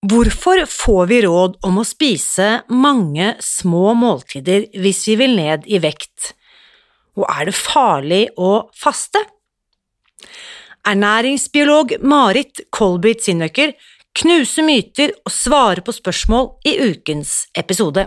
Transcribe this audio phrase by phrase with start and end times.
[0.00, 5.76] Hvorfor får vi råd om å spise mange små måltider hvis vi vil ned i
[5.82, 6.30] vekt,
[7.20, 9.20] og er det farlig å faste?
[10.88, 13.74] Ernæringsbiolog Marit Kolbit Sinnøkker
[14.16, 18.06] knuser myter og svarer på spørsmål i ukens episode.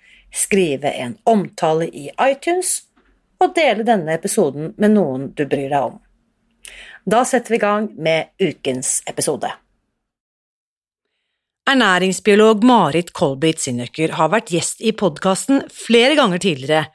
[0.33, 2.81] skrive en omtale i iTunes
[3.41, 5.99] og dele denne episoden med noen du bryr deg om.
[7.05, 9.49] Da setter vi i gang med ukens episode.
[11.69, 16.87] Ernæringsbiolog Marit Kolbit Sinnøkker har vært gjest i podkasten flere ganger tidligere,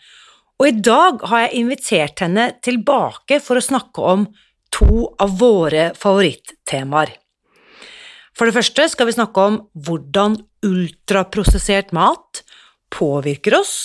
[0.60, 4.26] og i dag har jeg invitert henne tilbake for å snakke om
[4.74, 7.12] to av våre favorittemaer.
[8.36, 12.42] For det første skal vi snakke om hvordan ultraprosessert mat
[12.92, 13.76] påvirker oss,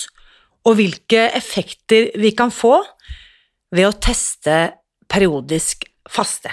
[0.66, 2.76] og hvilke effekter vi kan få
[3.74, 4.58] ved å teste
[5.10, 6.52] periodisk faste.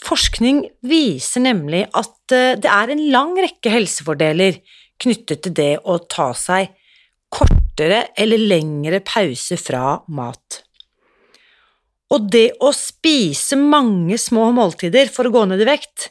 [0.00, 4.60] Forskning viser nemlig at eh, det er en lang rekke helsefordeler
[5.00, 6.72] knyttet til det å ta seg
[7.30, 10.62] kortere eller lengre pause fra mat.
[12.10, 16.08] Og det å spise mange små måltider for å gå ned i vekt,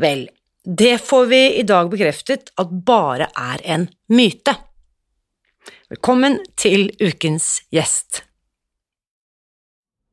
[0.00, 0.24] vel,
[0.66, 4.50] det får vi i dag bekreftet at bare er en myte.
[5.86, 8.24] Velkommen til ukens gjest.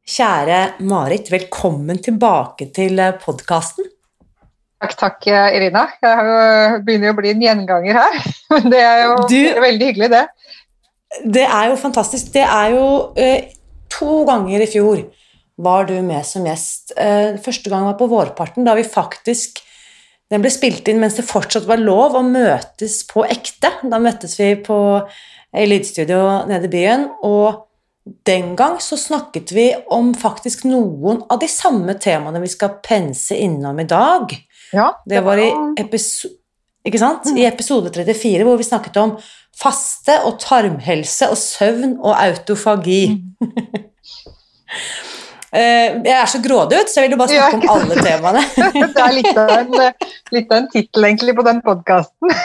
[0.06, 3.90] Kjære Marit, velkommen tilbake til podkasten.
[4.84, 5.28] Takk, takk,
[5.58, 5.88] Irina.
[6.04, 8.22] Jeg begynner jo å bli en gjenganger her.
[8.54, 10.24] Men det er jo du, veldig hyggelig, det.
[11.34, 12.30] Det er jo fantastisk.
[12.36, 12.88] Det er jo
[13.18, 13.50] eh,
[13.90, 15.02] to ganger i fjor
[15.64, 16.94] var du med som gjest.
[16.94, 19.64] Eh, første gang var på vårparten, da vi faktisk
[20.34, 23.70] den ble spilt inn mens det fortsatt var lov å møtes på ekte.
[23.86, 24.78] Da møttes vi på
[25.54, 27.70] i lydstudio nede i byen, og
[28.28, 33.38] den gang så snakket vi om faktisk noen av de samme temaene vi skal pense
[33.38, 34.34] innom i dag.
[34.74, 36.34] Ja, det, det var i episo
[37.00, 37.30] sant?
[37.38, 39.14] I episode 34, hvor vi snakket om
[39.56, 43.04] faste og tarmhelse og søvn og autofagi.
[43.14, 43.54] Mm.
[45.54, 48.42] Eh, jeg er så grådig ut, så jeg vil jo bare snakke om alle temaene.
[48.96, 49.72] det er litt av en,
[50.34, 52.28] litt en tittel egentlig på den podkasten.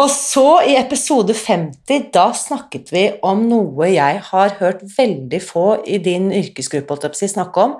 [0.00, 5.66] og så, i episode 50, da snakket vi om noe jeg har hørt veldig få
[5.88, 7.72] i din yrkesgruppe snakke om,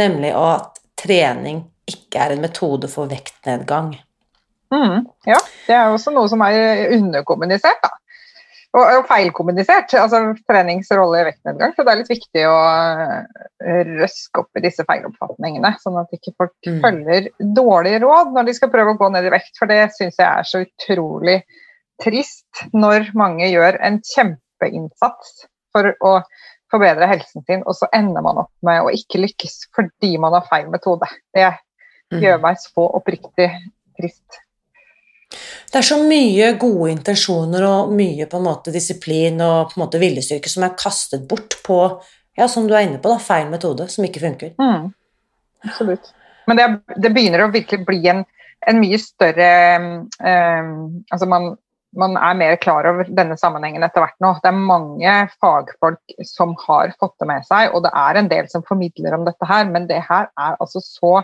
[0.00, 3.94] nemlig at trening ikke er en metode for vektnedgang.
[4.74, 7.90] Mm, ja, det er også noe som er underkommunisert, da
[8.76, 9.94] og, og feilkommunisert.
[9.98, 11.72] altså Trenings rolle i vektnedgang.
[11.74, 16.34] Så det er litt viktig å eh, røske opp i disse feiloppfatningene, sånn at ikke
[16.38, 16.78] folk mm.
[16.84, 19.56] følger dårlige råd når de skal prøve å gå ned i vekt.
[19.58, 21.40] For det syns jeg er så utrolig
[22.00, 25.44] trist når mange gjør en kjempeinnsats
[25.74, 26.20] for å
[26.70, 30.46] forbedre helsen sin, og så ender man opp med å ikke lykkes fordi man har
[30.46, 31.08] feil metode.
[31.34, 32.20] Det mm.
[32.22, 33.50] gjør meg så oppriktig
[33.98, 34.38] trist.
[35.30, 39.84] Det er så mye gode intensjoner og mye på en måte disiplin og på en
[39.84, 41.78] måte viljestyrke som er kastet bort på
[42.38, 44.52] ja, som du er inne på, da, feil metode som ikke funker.
[44.60, 44.90] Mm.
[45.66, 46.12] Absolutt.
[46.48, 48.22] Men det, det, begynner å virkelig bli en,
[48.70, 50.70] en mye større um,
[51.12, 51.50] Altså man,
[52.00, 54.32] man, er mer klar over denne sammenhengen etter hvert nå.
[54.42, 58.50] Det er mange fagfolk som har fått det med seg, og det er en del
[58.50, 61.18] som formidler om dette her, men det her er altså så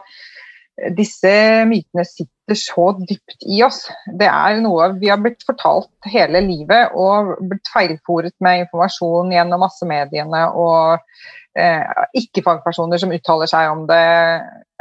[0.92, 1.32] disse
[1.70, 3.80] mytene sitter så dypt i oss.
[4.06, 9.64] Det er noe vi har blitt fortalt hele livet og blitt feilfòret med informasjon gjennom
[9.64, 11.02] massemediene og
[11.58, 11.82] eh,
[12.22, 14.06] ikke-fagpersoner som uttaler seg om det.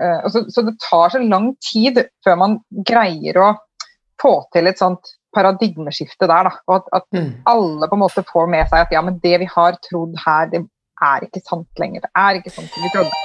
[0.01, 3.51] Eh, så, så, det tar så lang tid før man greier å
[4.21, 6.51] få til et sånt paradigmeskifte der.
[6.51, 6.55] Da.
[6.69, 7.31] Og at, at mm.
[7.49, 10.51] alle på en måte får med seg at ja, men det vi har trodd her,
[10.53, 10.67] det
[11.03, 12.05] er ikke sant lenger.
[12.05, 13.23] Det er ikke sant som vi trodde.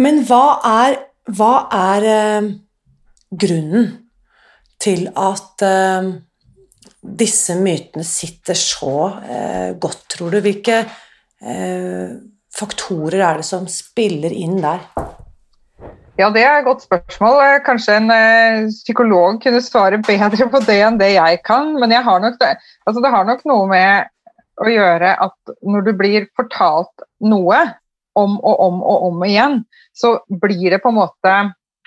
[0.00, 1.02] Men hva er,
[1.36, 2.52] hva er uh,
[3.32, 3.88] grunnen
[4.82, 6.12] til at eh,
[7.02, 10.42] disse mytene sitter så eh, godt, tror du?
[10.44, 10.84] Hvilke
[12.54, 14.84] faktorer er det som spiller inn der?
[16.20, 17.38] Ja, det er et godt spørsmål.
[17.40, 21.72] Eh, kanskje en uh, psykolog kunne svare bedre på det enn det jeg kan.
[21.80, 22.50] Men har det,
[22.86, 24.10] altså det, har nok noe med
[24.60, 27.62] å gjøre at når du blir fortalt noe
[28.14, 29.62] om og om og om igjen,
[29.96, 31.36] så blir det på en måte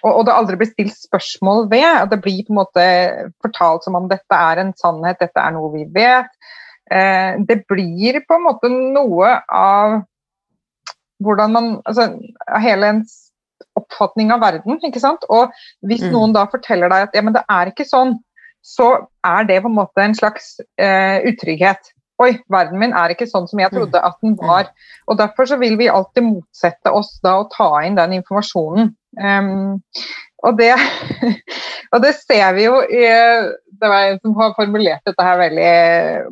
[0.06, 1.86] og, og det aldri blir stilt spørsmål ved.
[1.86, 2.86] at Det blir på en måte
[3.44, 6.30] fortalt som om dette er en sannhet, dette er noe vi vet.
[6.94, 10.04] Eh, det blir på en måte noe av
[11.24, 12.12] hvordan man altså,
[12.62, 13.22] Hele ens
[13.80, 14.80] oppfatning av verden.
[14.84, 15.26] ikke sant?
[15.30, 15.52] Og
[15.88, 16.12] hvis mm.
[16.14, 18.16] noen da forteller deg at ja, men det er ikke sånn,
[18.66, 21.92] så er det på en måte en slags eh, utrygghet.
[22.24, 24.44] Oi, verden min er ikke sånn som jeg trodde at den mm.
[24.44, 24.70] var.
[25.12, 28.94] Og Derfor så vil vi alltid motsette oss da å ta inn den informasjonen.
[29.16, 29.82] Um,
[30.44, 30.74] og, det,
[31.94, 33.04] og det ser vi jo i
[33.82, 35.72] det var en som har formulert dette her veldig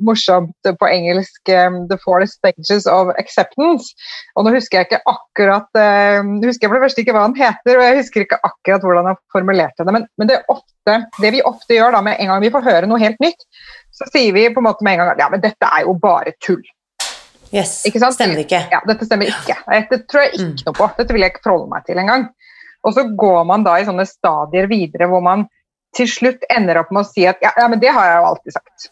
[0.06, 3.92] morsomt på engelsk um, The four stages of acceptance.
[4.38, 5.82] Og nå husker jeg ikke akkurat
[6.24, 8.88] um, husker jeg for det første ikke hva han heter, og jeg husker ikke akkurat
[8.88, 9.96] hvordan han formulerte det.
[9.96, 12.90] Men, men det, ofte, det, vi ofte gjør da med en gang vi får høre
[12.90, 13.48] noe helt nytt,
[14.04, 15.96] så sier vi på en måte med en gang at ja, men dette er jo
[16.02, 16.64] bare tull.
[17.54, 18.18] Yes, ikke sant?
[18.18, 18.64] Stemmer ikke.
[18.74, 19.56] Ja, dette stemmer ikke.
[19.70, 20.64] Dette tror jeg ikke mm.
[20.68, 20.88] noe på.
[20.98, 22.26] Dette vil jeg ikke forholde meg til engang.
[22.84, 25.46] Og så går man da i sånne stadier videre hvor man
[25.94, 28.30] til slutt ender opp med å si at ja, ja men det har jeg jo
[28.32, 28.90] alltid sagt.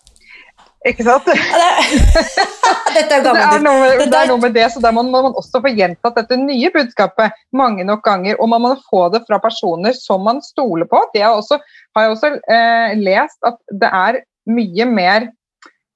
[0.90, 1.28] Ikke sant?
[2.96, 5.62] dette er det, er noe, det er noe med det, så da må man også
[5.62, 8.40] få gjentatt dette nye budskapet mange nok ganger.
[8.42, 11.02] Og man må få det fra personer som man stoler på.
[11.14, 11.60] Det har, også,
[11.98, 15.28] har jeg også eh, lest at det er mye mer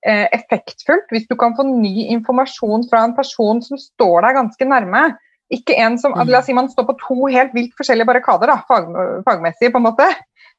[0.06, 4.70] eh, effektfullt hvis du kan få ny informasjon fra en person som står deg ganske
[4.70, 5.06] nærme.
[5.54, 6.30] Ikke en som, mm.
[6.30, 8.88] La oss si man står på to helt vilt forskjellige barrikader, da, fag,
[9.28, 10.08] fagmessig, på en måte.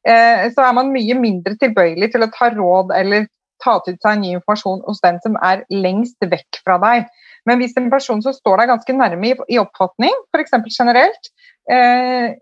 [0.07, 3.27] Eh, så er man mye mindre tilbøyelig til å ta råd eller
[3.63, 7.07] ta til seg ny informasjon hos den som er lengst vekk fra deg.
[7.47, 10.55] Men hvis en person som står deg ganske nærme i, i oppfatning, f.eks.
[10.75, 11.31] generelt,
[11.71, 12.35] eh,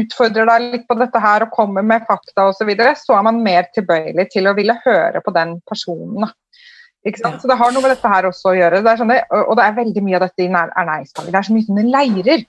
[0.00, 3.24] utfordrer deg litt på dette her og kommer med fakta osv., så, videre, så er
[3.26, 6.26] man mer tilbøyelig til å ville høre på den personen.
[6.26, 7.30] Ja.
[7.38, 8.80] Så det har noe med dette her også å gjøre.
[8.82, 11.30] Det sånne, og det er veldig mye av dette i ernæringsfaget.
[11.30, 12.40] Det er så mye sånne leirer.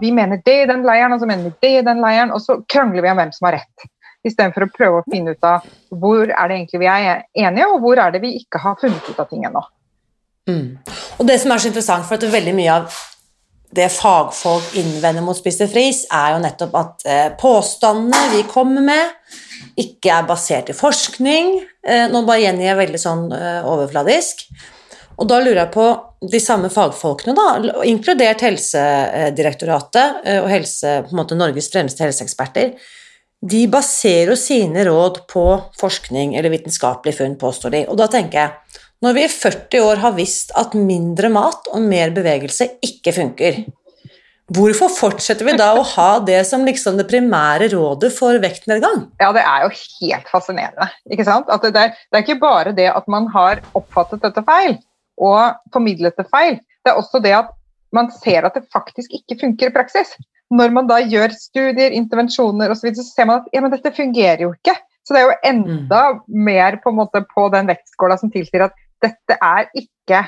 [0.00, 2.42] Vi mener det i den leiren, og så mener vi det i den leiren, og
[2.42, 3.86] så krangler vi om hvem som har rett.
[4.26, 5.68] Istedenfor å prøve å finne ut av
[6.02, 9.06] hvor er det egentlig vi er enige, og hvor er det vi ikke har funnet
[9.06, 9.62] ut av ting ennå.
[10.50, 10.66] Mm.
[11.22, 12.98] Og det som er så interessant, for at veldig mye av
[13.72, 19.14] det fagfolk innvender mot Spise fris, er jo nettopp at eh, påstandene vi kommer med,
[19.80, 21.54] ikke er basert i forskning.
[21.80, 24.44] Eh, nå bare gjengir jeg veldig sånn eh, overfladisk.
[25.20, 25.86] Og da lurer jeg på
[26.32, 32.72] de samme fagfolkene, da, inkludert Helsedirektoratet og helse, måte Norges fremste helseeksperter,
[33.42, 35.44] de baserer jo sine råd på
[35.78, 37.80] forskning eller vitenskapelig funn, påstår de.
[37.90, 41.82] Og da tenker jeg, når vi i 40 år har visst at mindre mat og
[41.84, 43.62] mer bevegelse ikke funker,
[44.52, 49.06] Hvorfor fortsetter vi da å ha det som liksom det primære rådet for vektnedgang?
[49.22, 50.88] Ja, Det er jo helt fascinerende.
[51.08, 51.48] ikke sant?
[51.48, 54.76] At det, er, det er ikke bare det at man har oppfattet dette feil
[55.22, 57.52] og formidlet det feil, det er også det at
[57.94, 60.16] man ser at det faktisk ikke funker i praksis.
[60.52, 63.94] Når man da gjør studier, intervensjoner osv., så, så ser man at ja, men dette
[63.94, 64.74] fungerer jo ikke.
[65.06, 66.22] Så det er jo enda mm.
[66.46, 70.22] mer på, en måte, på den vektskåla som tilsier at dette er ikke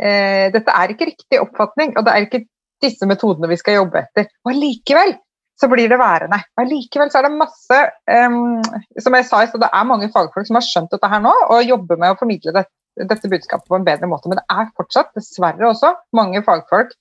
[0.00, 2.44] eh, dette er ikke riktig oppfatning, og det er ikke
[2.80, 4.30] disse metodene vi skal jobbe etter.
[4.44, 5.16] Og allikevel
[5.60, 6.40] så blir det værende.
[6.56, 8.60] Og allikevel så er det masse um,
[9.04, 11.66] Som jeg sa, så det er mange fagfolk som har skjønt dette her nå og
[11.68, 12.64] jobber med å formidle det,
[13.10, 14.30] dette budskapet på en bedre måte.
[14.30, 16.94] Men det er fortsatt, dessverre også, mange fagfolk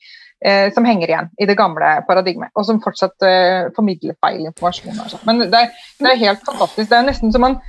[0.45, 4.99] eh, som henger igjen i det gamle paradigmet, og som fortsatt eh, formidler feil informasjon.
[5.05, 5.21] Altså.
[5.29, 5.71] Men det er,
[6.01, 6.89] det er, helt fantastisk.
[6.91, 7.59] Det er nesten som man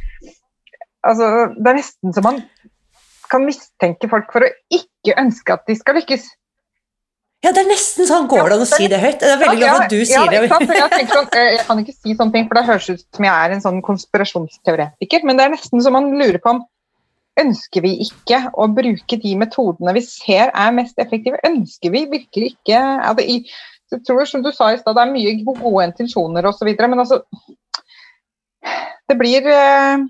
[1.07, 2.43] altså, det er nesten som man
[3.31, 6.29] kan mistenke folk for å ikke ønske at de skal lykkes.
[7.41, 9.23] Ja, det er nesten sånn går det an å si det høyt.
[9.23, 10.41] Det er veldig glad for at du sier det.
[10.43, 13.33] Jeg, sånn, eh, jeg, kan ikke si sånne ting, for det høres ut som jeg
[13.33, 16.61] er en sånn konspirasjonsteoretiker, men det er nesten så man lurer på om
[17.41, 21.41] ønsker vi ikke å bruke de metodene vi ser er mest effektive?
[21.47, 25.37] Ønsker vi virkelig ikke altså, Jeg tror, som du sa i stad, det er mye
[25.47, 27.23] gode intensjoner osv., men altså
[29.09, 30.05] Det blir uh,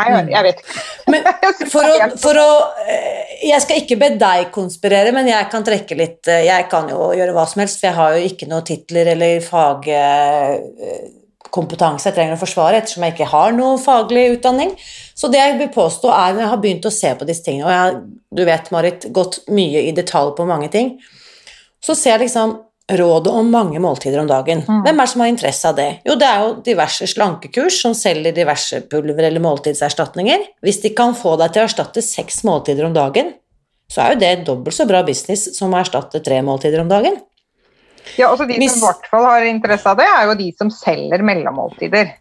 [0.00, 0.82] Nei, jeg vet ikke.
[1.12, 1.26] Men
[1.72, 2.50] for å, for å,
[2.88, 6.86] eh, Jeg skal ikke be deg konspirere, men jeg kan trekke litt eh, Jeg kan
[6.88, 9.90] jo gjøre hva som helst, for jeg har jo ikke noen titler eller fag...
[9.90, 11.10] Eh,
[11.52, 14.70] jeg trenger å forsvare, ettersom jeg ikke har noe faglig utdanning.
[15.12, 17.66] Så det jeg vil påstå er, når jeg har begynt å se på disse tingene,
[17.66, 17.98] og jeg har,
[18.38, 20.94] du vet, Marit, gått mye i detalj på mange ting,
[21.84, 22.54] så ser jeg liksom
[22.90, 24.62] rådet om mange måltider om dagen.
[24.66, 24.82] Mm.
[24.84, 25.88] Hvem er det som har interesse av det?
[26.08, 30.48] Jo, det er jo diverse slankekurs som selger diverse pulver eller måltidserstatninger.
[30.64, 33.34] Hvis de kan få deg til å erstatte seks måltider om dagen,
[33.92, 37.20] så er jo det dobbelt så bra business som å erstatte tre måltider om dagen.
[38.18, 40.72] Ja, også De som i hvert fall har interesse av det, er jo de som
[40.74, 42.16] selger mellommåltider.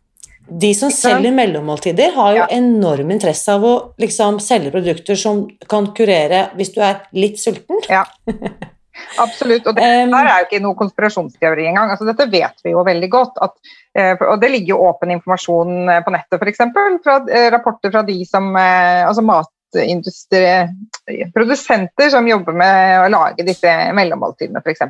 [0.51, 2.47] De som selger mellommåltider, har jo ja.
[2.53, 7.81] enorm interesse av å liksom, selge produkter som kan kurere hvis du er litt sulten.
[7.89, 8.03] Ja.
[9.21, 9.67] Absolutt.
[9.67, 11.89] Og det her er jo ikke noe konspirasjonsteori engang.
[11.93, 13.35] Altså, dette vet vi jo veldig godt.
[13.43, 13.53] At,
[13.97, 16.61] eh, og det ligger jo åpen informasjon eh, på nettet, f.eks.
[17.05, 24.61] Fra eh, rapporter fra de som altså matindustriprodusenter som jobber med å lage disse mellommåltidene,
[24.63, 24.81] f.eks.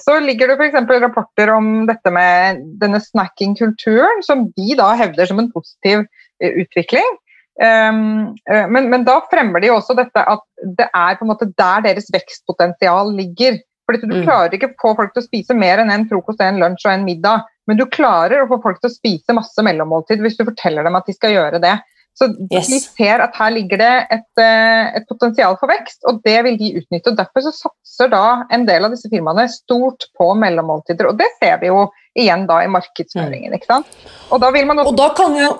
[0.00, 0.78] Så ligger det f.eks.
[1.04, 2.34] rapporter om dette med
[2.80, 5.98] denne snacking-kulturen, som de da hevder som en positiv
[6.40, 7.10] utvikling.
[7.54, 8.32] Um,
[8.74, 10.42] men, men, da fremmer de også dette at
[10.78, 13.60] det er på en måte der deres vekstpotensial ligger.
[13.84, 14.22] Fordi Du mm.
[14.24, 16.94] klarer ikke å få folk til å spise mer enn en frokost, en lunsj og
[16.94, 17.44] en middag.
[17.68, 20.96] Men du klarer å få folk til å spise masse mellommåltid hvis du forteller dem
[20.98, 21.74] at de skal gjøre det.
[22.14, 22.68] Så yes.
[22.70, 26.58] de ser at her ligger det et, eh, et, potensial for vekst, og det vil
[26.60, 27.10] de utnytte.
[27.10, 31.10] og Derfor så satser da en del av disse firmaene stort på mellommåltider.
[31.10, 33.50] Og det ser vi jo igjen da i markedsføringen.
[33.50, 33.58] Mm.
[33.58, 33.98] ikke sant?
[34.30, 34.94] Og da vil man også...
[34.94, 35.50] Og da kan jo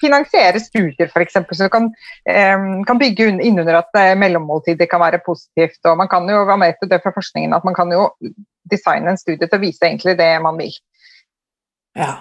[0.00, 1.38] finansiere studier f.eks.
[1.58, 5.80] som kan, um, kan bygge innunder at mellommåltider kan være positivt.
[5.84, 8.08] og Man kan jo være med til det fra forskningen at man kan jo
[8.70, 10.74] designe en studie til å vise egentlig det man vil.
[11.98, 12.20] Ja,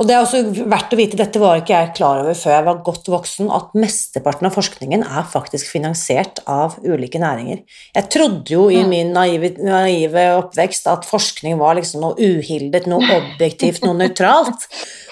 [0.00, 2.64] og det er også verdt å vite, dette var ikke jeg klar over før jeg
[2.64, 7.60] var godt voksen, at mesteparten av forskningen er faktisk finansiert av ulike næringer.
[7.98, 8.88] Jeg trodde jo i mm.
[8.88, 14.64] min naive, naive oppvekst at forskning var liksom noe uhildet, noe objektivt, noe nøytralt.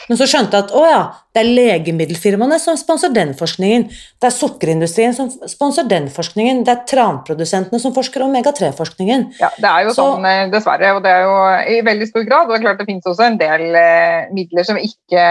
[0.09, 1.01] Men så skjønte jeg at å ja,
[1.37, 3.85] det er legemiddelfirmaene som sponser den forskningen.
[4.19, 6.63] Det er sukkerindustrien som sponser den forskningen.
[6.67, 9.27] Det er tranprodusentene som forsker omega-3-forskningen.
[9.43, 10.95] Ja, det er jo så, sånn, eh, dessverre.
[10.97, 11.35] Og det er jo
[11.75, 12.49] i veldig stor grad.
[12.49, 15.27] Og det er klart det finnes også en del eh, midler som ikke,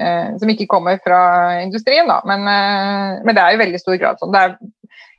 [0.00, 1.20] eh, som ikke kommer fra
[1.60, 2.22] industrien, da.
[2.28, 4.32] Men, eh, men, det er i veldig stor grad sånn.
[4.32, 4.56] Det er,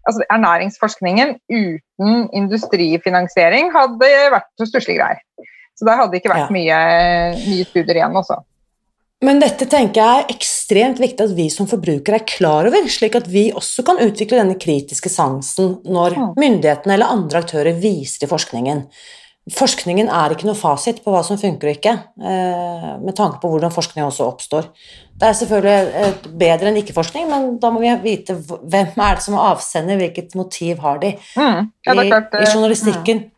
[0.10, 5.24] altså, ernæringsforskningen uten industrifinansiering hadde vært stusslige greier.
[5.76, 6.56] Så der hadde det ikke vært ja.
[6.56, 6.84] mye,
[7.46, 8.42] mye studier igjen også.
[9.24, 13.16] Men dette tenker jeg er ekstremt viktig at vi som forbrukere er klar over, slik
[13.16, 18.30] at vi også kan utvikle denne kritiske sansen når myndighetene eller andre aktører viser i
[18.32, 18.84] forskningen.
[19.56, 23.52] Forskningen er ikke noe fasit på hva som funker og ikke, eh, med tanke på
[23.52, 24.72] hvordan forskning også oppstår.
[25.16, 29.38] Det er selvfølgelig bedre enn ikke-forskning, men da må vi vite hvem er det som
[29.38, 31.14] er avsender, hvilket motiv har de.
[31.38, 31.70] Mm.
[31.86, 33.32] Ja, I, I, journalistikken mm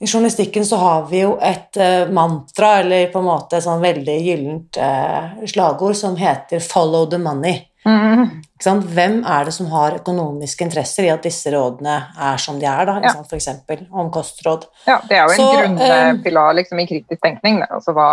[0.00, 3.80] i journalistikken så har vi jo et uh, mantra, eller på en måte et sånn
[3.82, 7.64] veldig gyllent uh, slagord, som heter 'follow the money'.
[7.88, 8.42] Mm.
[8.64, 12.84] Hvem er det som har økonomiske interesser i at disse rådene er som de er,
[12.86, 13.14] da, ja.
[13.22, 13.48] f.eks.
[13.90, 14.66] om kostråd?
[14.86, 17.62] Ja, det er jo en så, grunnpilar liksom, i kritisk tenkning.
[17.70, 18.10] Altså hva,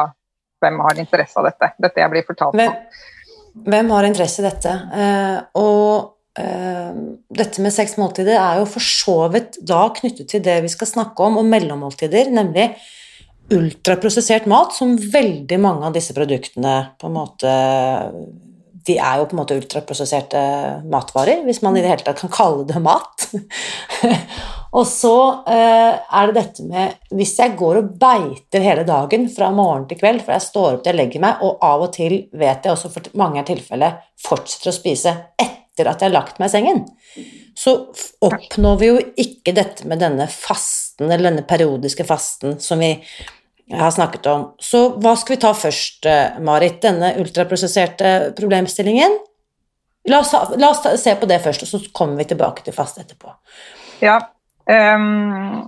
[0.64, 1.74] hvem har interesse av dette?
[1.82, 2.78] Dette jeg blir fortalt hvem,
[3.66, 4.72] Hvem har interesse i dette?
[5.60, 10.58] Og Eh, dette med seks måltider er jo for så vidt da knyttet til det
[10.66, 12.74] vi skal snakke om, om mellommåltider, nemlig
[13.54, 17.54] ultraprosessert mat, som veldig mange av disse produktene på en måte
[18.86, 20.42] De er jo på en måte ultraprosesserte
[20.92, 23.28] matvarer, hvis man i det hele tatt kan kalle det mat.
[24.78, 25.16] og så
[25.50, 30.02] eh, er det dette med Hvis jeg går og beiter hele dagen fra morgen til
[30.02, 32.74] kveld, for jeg står opp til jeg legger meg, og av og til vet jeg
[32.74, 36.54] også for mange tilfeller fortsetter å spise etter etter at jeg har lagt meg i
[36.56, 36.84] sengen,
[37.56, 37.76] så
[38.24, 42.94] oppnår vi jo ikke dette med denne fasten, eller denne periodiske fasten som vi
[43.76, 44.46] har snakket om.
[44.62, 46.82] Så hva skal vi ta først, eh, Marit?
[46.82, 49.18] Denne ultraprosesserte problemstillingen?
[50.08, 53.00] La oss, la oss se på det først, og så kommer vi tilbake til fast
[53.02, 53.34] etterpå.
[54.06, 54.20] Ja,
[54.70, 55.66] um,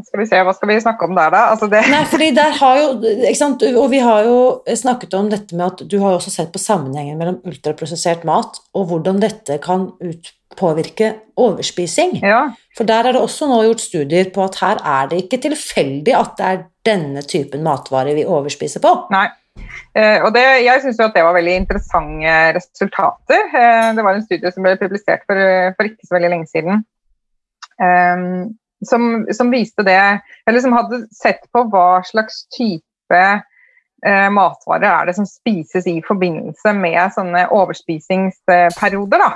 [0.00, 1.40] skal vi se, Hva skal vi snakke om der, da?
[1.52, 4.36] Altså Nei, fordi der har jo, ikke sant, Og vi har jo
[4.78, 8.62] snakket om dette med at du har jo også sett på sammenhengen mellom ultraprosessert mat
[8.72, 9.90] og hvordan dette kan
[10.56, 12.18] påvirke overspising.
[12.24, 12.42] Ja.
[12.76, 16.16] For der er det også nå gjort studier på at her er det ikke tilfeldig
[16.16, 18.94] at det er denne typen matvarer vi overspiser på.
[19.12, 19.28] Nei.
[19.96, 23.44] Eh, og det, jeg syns det var veldig interessante resultater.
[23.48, 25.40] Eh, det var en studie som ble publisert for,
[25.76, 26.84] for ikke så veldig lenge siden.
[27.82, 28.52] Um,
[28.88, 30.00] som, som, viste det
[30.46, 36.00] Eller som hadde sett på hva slags type eh, matvarer er det som spises i
[36.06, 39.22] forbindelse med sånne overspisingsperioder.
[39.22, 39.32] da.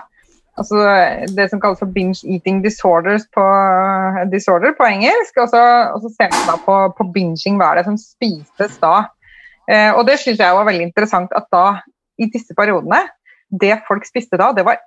[0.56, 0.80] Altså
[1.36, 3.44] det som kalles for binge eating disorders på,
[4.32, 5.42] disorder på engelsk.
[5.42, 8.80] Og så, og så ser man da på, på, binging hva er det som spises
[8.80, 9.04] da
[9.66, 11.80] Eh, og det syns jeg var veldig interessant at da,
[12.22, 13.02] i disse periodene,
[13.50, 14.78] det folk spiste da, det var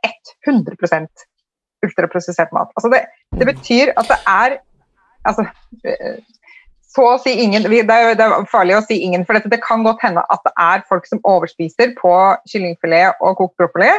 [0.48, 0.76] 100
[1.86, 2.72] ultraprosessert mat.
[2.76, 3.06] Altså det,
[3.40, 4.58] det betyr at det er
[5.28, 5.46] altså,
[6.90, 9.62] så å si ingen det er, det er farlig å si ingen, for dette, det
[9.64, 12.14] kan godt hende at det er folk som overspiser på
[12.50, 13.92] kyllingfilet og kokt brokkoli.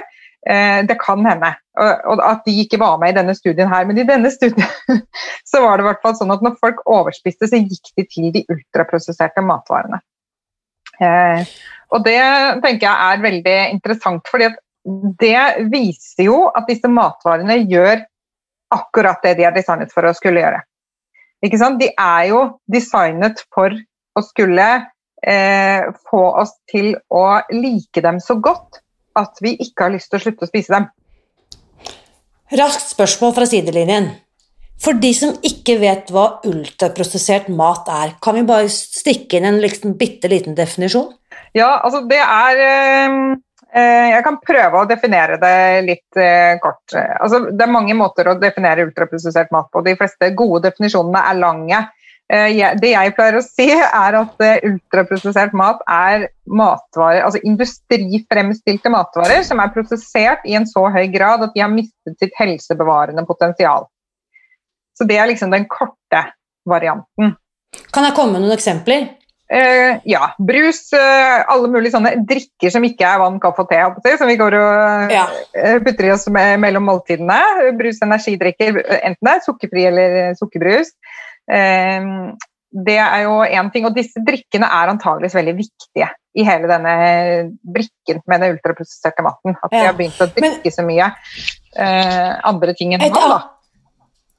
[0.49, 1.53] Eh, det kan hende.
[1.81, 3.87] Og, at de ikke var med i denne studien her.
[3.89, 5.03] Men i denne studien
[5.51, 9.45] så var det hvert sånn at når folk overspiste, så gikk de til de ultraprosesserte
[9.45, 10.01] matvarene.
[11.01, 11.47] Eh,
[11.95, 12.19] og det
[12.65, 14.51] tenker jeg er veldig interessant, fordi
[15.21, 18.05] det viser jo at disse matvarene gjør
[18.71, 20.63] akkurat det de er designet for å skulle gjøre.
[21.41, 23.75] De er jo designet for
[24.17, 24.69] å skulle
[25.25, 28.83] eh, få oss til å like dem så godt
[29.19, 30.89] at vi ikke har lyst til å slutte å spise dem.
[32.61, 34.11] Raskt spørsmål fra sidelinjen.
[34.81, 39.61] For de som ikke vet hva ultraprosessert mat er, kan vi bare stikke inn en
[39.61, 41.11] liksom bitte liten definisjon?
[41.57, 43.37] Ja, altså det er eh, eh,
[43.71, 46.91] Jeg kan prøve å definere det litt eh, kort.
[46.95, 49.85] Altså, det er mange måter å definere ultraprosessert mat på.
[49.87, 51.81] De fleste gode definisjonene er lange.
[52.31, 59.59] Det jeg pleier å si, er at ultraprosessert mat er matvarer, altså industrifremstilte matvarer som
[59.59, 63.89] er prosessert i en så høy grad at de har mistet sitt helsebevarende potensial.
[64.95, 66.23] Så det er liksom den korte
[66.71, 67.35] varianten.
[67.95, 69.09] Kan jeg komme med noen eksempler?
[69.51, 70.29] Uh, ja.
[70.39, 74.39] Brus, uh, alle mulige sånne drikker som ikke er vann, kaffe og te, som vi
[74.39, 75.25] går og ja.
[75.59, 77.41] uh, putter i oss med, mellom måltidene.
[77.79, 80.95] Brus, energidrikker, enten det er sukkerfri eller sukkerbrus.
[82.71, 86.93] det er jo én ting, og disse drikkene er antageligvis veldig viktige i hele denne
[87.75, 89.59] brikken med den ultraprosesserte maten.
[89.59, 89.81] At ja.
[89.81, 91.11] vi har begynt å drikke Men, så mye
[92.47, 93.35] andre ting enn vann.
[93.35, 93.41] da.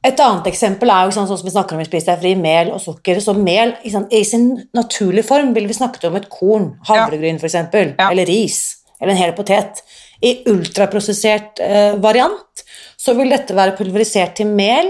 [0.01, 2.71] Et annet eksempel er jo sånn som vi snakker om i Spis deg fri, mel
[2.73, 3.19] og sukker.
[3.21, 8.07] Så mel i sin naturlige form ville vi snakket om et korn, havregryn f.eks., ja.
[8.09, 8.61] eller ris,
[8.97, 9.83] eller en hel potet.
[10.25, 12.65] I ultraprosessert eh, variant
[12.97, 14.89] så vil dette være pulverisert til mel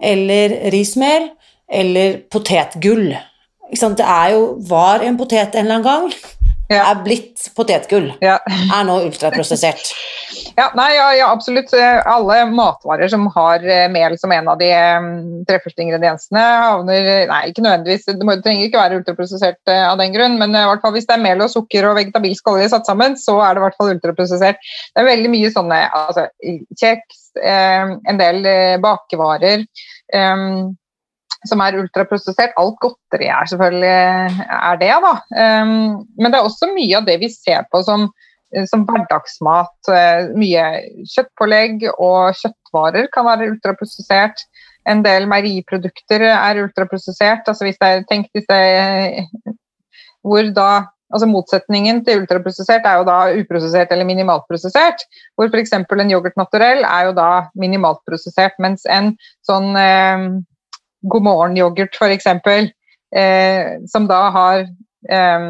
[0.00, 1.30] eller rismel
[1.68, 3.14] eller potetgull.
[3.72, 6.34] Det er jo, var en potet en eller annen gang,
[6.68, 6.84] ja.
[6.90, 8.12] er blitt potetgull.
[8.24, 8.38] Ja.
[8.44, 9.88] Er nå ultraprosessert.
[10.54, 11.72] ja, nei, ja, ja, absolutt.
[12.06, 14.68] Alle matvarer som har eh, mel som en av de
[15.48, 20.36] treffeste ingrediensene, havner Nei, ikke nødvendigvis, det, trenger ikke være ultraprosessert uh, av den grunn,
[20.38, 23.16] men i hvert fall hvis det er mel og sukker og vegetabilsk olje satt sammen,
[23.18, 24.62] så er det i hvert fall ultraprosessert.
[24.94, 26.28] Det er veldig mye sånne altså,
[26.80, 28.46] kjeks, en del
[28.82, 29.64] bakevarer.
[31.44, 32.54] Som er ultraprosessert.
[32.60, 35.12] Alt godteri er selvfølgelig er det, da.
[35.34, 38.06] Men det er også mye av det vi ser på som,
[38.70, 39.74] som hverdagsmat.
[39.88, 40.64] Uh, mye
[41.10, 44.46] kjøttpålegg og kjøttvarer kan være ultraprosessert.
[44.88, 47.46] En del meieriprodukter er ultraprosessert.
[47.48, 48.58] Altså hvis jeg tenker disse
[50.24, 55.04] hvor da altså Motsetningen til ultraprosessert er jo da uprosessert eller minimalt prosessert.
[55.36, 55.74] Hvor f.eks.
[55.76, 59.12] en yoghurt naturell er jo da minimalt prosessert, mens en
[59.46, 60.26] sånn eh,
[61.12, 62.30] God morgen-yoghurt f.eks.,
[63.14, 65.48] eh, som da har eh,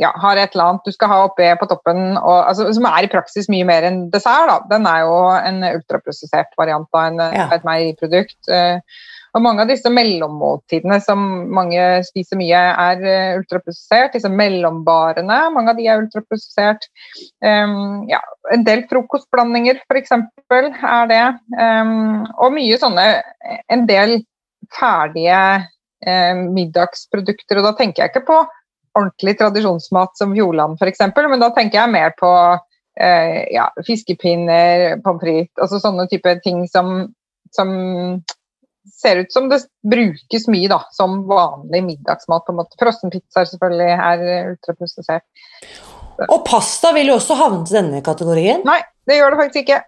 [0.00, 3.06] ja, har et eller annet du skal ha oppi på toppen, og, altså, som er
[3.06, 4.50] i praksis mye mer enn dessert.
[4.50, 4.58] Da.
[4.70, 7.46] Den er jo en ultraprosessert variant av en, ja.
[7.54, 8.40] et meieriprodukt.
[8.52, 9.06] Eh,
[9.36, 11.20] og mange av disse mellommåltidene som
[11.54, 14.14] mange spiser mye, er uh, ultraprosessert.
[14.16, 16.88] Disse mellombarene, mange av de er ultraprosessert.
[17.44, 18.22] Um, ja,
[18.54, 20.16] en del frokostblandinger f.eks.
[20.16, 21.24] er det.
[21.60, 23.06] Um, og mye sånne
[23.68, 24.22] En del
[24.74, 25.42] ferdige
[26.04, 27.60] eh, middagsprodukter.
[27.60, 28.38] Og da tenker jeg ikke på
[28.98, 32.30] ordentlig tradisjonsmat som Fjordland f.eks., men da tenker jeg mer på
[33.00, 37.08] eh, ja, fiskepinner, pommes frites, altså sånne type ting som,
[37.54, 37.70] som,
[38.98, 42.44] ser ut som det brukes mye da, som vanlig middagsmat.
[42.46, 42.78] på en måte.
[42.80, 45.26] Frossenpizzaer selvfølgelig er ultraprosessert.
[46.26, 48.64] Og pasta vil jo også havne til denne kategorien?
[48.66, 49.82] Nei, det gjør det faktisk ikke.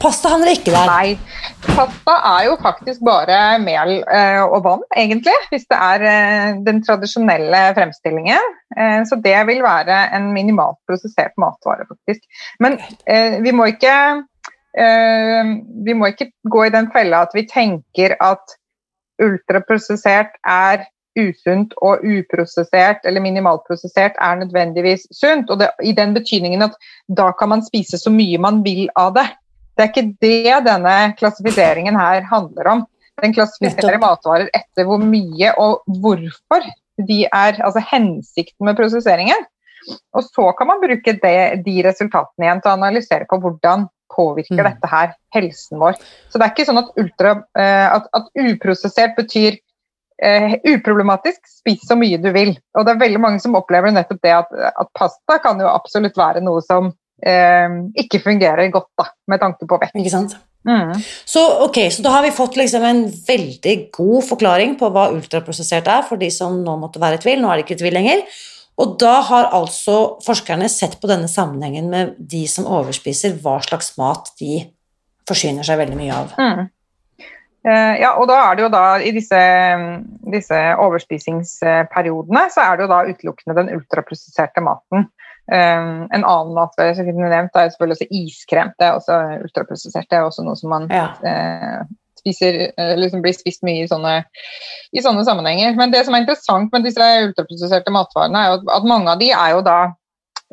[0.00, 0.88] Pasta handler ikke der?
[0.88, 1.18] Nei.
[1.62, 5.34] Pasta er jo faktisk bare mel eh, og vann, egentlig.
[5.52, 8.50] Hvis det er eh, den tradisjonelle fremstillingen.
[8.76, 12.24] Eh, så det vil være en minimalt prosessert matvare, faktisk.
[12.60, 12.78] Men
[13.44, 13.96] vi må ikke
[14.72, 18.54] vi må ikke gå i den fella at vi tenker at
[19.20, 20.86] ultraprosessert er
[21.18, 25.50] usunt og uprosessert eller minimalprosessert er nødvendigvis sunt.
[25.50, 26.76] Og det, I den betydningen at
[27.08, 29.28] da kan man spise så mye man vil av det.
[29.76, 32.84] Det er ikke det denne klassifiseringen her handler om.
[33.22, 36.64] Den klassifiserer matvarer etter hvor mye og hvorfor
[37.00, 39.48] de er, altså hensikten med prosesseringen.
[40.14, 44.60] Og så kan man bruke det, de resultatene igjen til å analysere på hvordan påvirker
[44.60, 44.68] mm.
[44.68, 45.98] dette her helsen vår.
[46.30, 49.56] Så det er ikke sånn at, ultra, uh, at, at uprosessert betyr
[50.22, 52.54] uh, uproblematisk, spis så mye du vil.
[52.76, 56.18] Og det er veldig mange som opplever nettopp det at, at pasta kan jo absolutt
[56.20, 56.92] være noe som
[57.26, 59.98] eh, ikke fungerer godt da, med tanke på vekt.
[59.98, 60.36] Ikke sant?
[60.68, 60.94] Mm.
[61.26, 65.90] Så, okay, så da har vi fått liksom en veldig god forklaring på hva ultraprosessert
[65.90, 67.42] er, for de som nå måtte være i tvil.
[67.42, 68.26] Nå er de ikke i tvil lenger.
[68.82, 73.92] Og da har altså forskerne sett på denne sammenhengen med de som overspiser, hva slags
[74.00, 74.62] mat de
[75.28, 76.32] forsyner seg veldig mye av.
[76.38, 76.70] Mm.
[77.62, 79.38] Uh, ja, og da er det jo da i disse,
[80.32, 85.06] disse, overspisingsperiodene så er det jo da utelukkende den ultraprosesserte maten.
[85.50, 88.70] Um, en annen matvare som kunne nevnt, er selvfølgelig også iskrem.
[88.78, 90.06] Det er også ultraprosessert.
[90.10, 91.08] Det er også noe som man ja.
[91.26, 91.80] uh,
[92.22, 92.60] spiser,
[93.00, 94.14] liksom blir spist mye i sånne,
[94.94, 95.74] i sånne, sammenhenger.
[95.78, 99.32] Men det som er interessant med disse ultraprosesserte matvarene, er jo at, mange av de
[99.34, 99.80] er jo da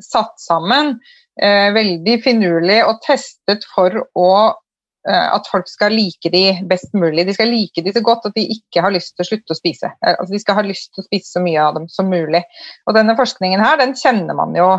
[0.01, 4.68] satt sammen uh, veldig finurlig og testet for å Eh,
[5.09, 7.25] at folk skal like de best mulig.
[7.27, 9.57] De skal like de så godt at de ikke har lyst til å slutte å
[9.57, 9.91] spise.
[10.05, 12.43] Eh, altså, de skal ha lyst til å spise så mye av dem som mulig.
[12.87, 14.69] Og denne forskningen her, den kjenner man jo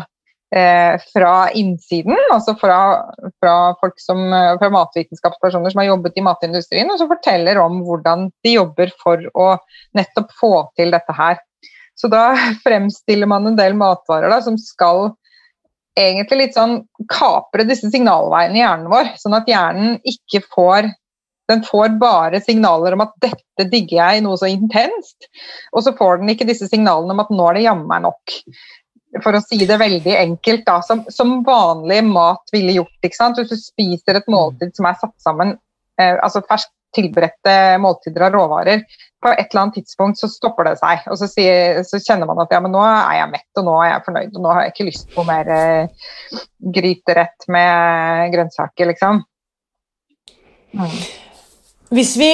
[0.55, 2.79] eh, fra innsiden, altså fra,
[3.43, 7.81] fra, folk som, eh, fra matvitenskapspersoner som har jobbet i matindustrien, og som forteller om
[7.87, 9.53] hvordan de jobber for å
[9.97, 11.41] nettopp få til dette her.
[11.99, 12.31] Så da
[12.65, 15.11] fremstiller man en del matvarer da, som skal
[15.97, 20.91] egentlig litt sånn kapre disse signalveiene i hjernen vår, sånn at hjernen ikke får
[21.51, 25.27] den får bare signaler om at 'dette digger jeg', noe så intenst.
[25.75, 28.37] Og så får den ikke disse signalene om at 'nå er det jammen nok'.
[29.23, 32.93] For å si det veldig enkelt, da, som, som vanlig mat ville gjort.
[33.03, 35.57] Hvis du spiser et måltid som er satt sammen
[35.99, 38.83] eh, altså ferskt tilberedte måltider av råvarer,
[39.21, 41.03] på et eller annet tidspunkt så stopper det seg.
[41.11, 43.75] Og så, sier, så, kjenner man at ja, men nå er jeg mett, og nå
[43.83, 46.07] er jeg fornøyd, og nå har jeg ikke lyst på mer eh,
[46.77, 49.21] gryterett med grønnsaker, liksom.
[50.71, 50.97] Mm.
[51.91, 52.31] Hvis vi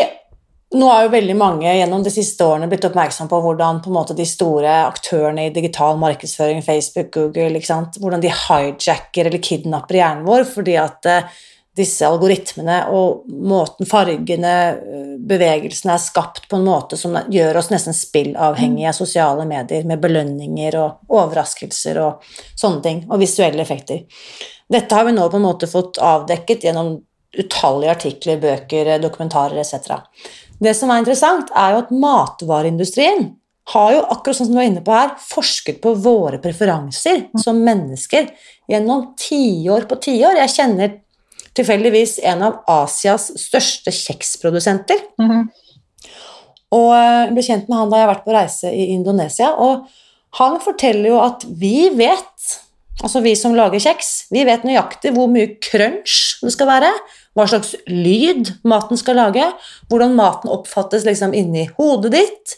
[0.77, 4.15] nå er jo veldig mange gjennom de siste årene blitt oppmerksom på hvordan på måte,
[4.17, 7.61] de store aktørene i digital markedsføring, Facebook, Google,
[8.01, 11.37] hvordan de hijacker eller kidnapper hjernen vår fordi at eh,
[11.77, 17.69] disse algoritmene og måten fargene, øh, bevegelsene er skapt på en måte som gjør oss
[17.73, 22.25] nesten spillavhengige av sosiale medier med belønninger og overraskelser og
[22.57, 24.03] sånne ting, og visuelle effekter.
[24.67, 26.97] Dette har vi nå på en måte fått avdekket gjennom
[27.37, 30.01] utallige artikler, bøker, dokumentarer etc.
[30.59, 33.29] Det som er interessant, er jo at matvareindustrien
[33.73, 37.59] har jo, akkurat sånn som du var inne på her, forsket på våre preferanser som
[37.63, 38.29] mennesker
[38.71, 40.39] gjennom tiår på tiår.
[40.45, 40.95] Jeg kjenner
[41.57, 45.01] tilfeldigvis en av Asias største kjeksprodusenter.
[45.19, 45.47] Mm -hmm.
[46.75, 49.53] Og jeg eh, ble kjent med han da jeg har vært på reise i Indonesia.
[49.55, 49.87] Og
[50.39, 52.57] han forteller jo at vi vet,
[53.03, 56.91] altså vi som lager kjeks, vi vet nøyaktig hvor mye crunch det skal være,
[57.37, 59.45] hva slags lyd maten skal lage,
[59.91, 62.57] hvordan maten oppfattes liksom inni hodet ditt.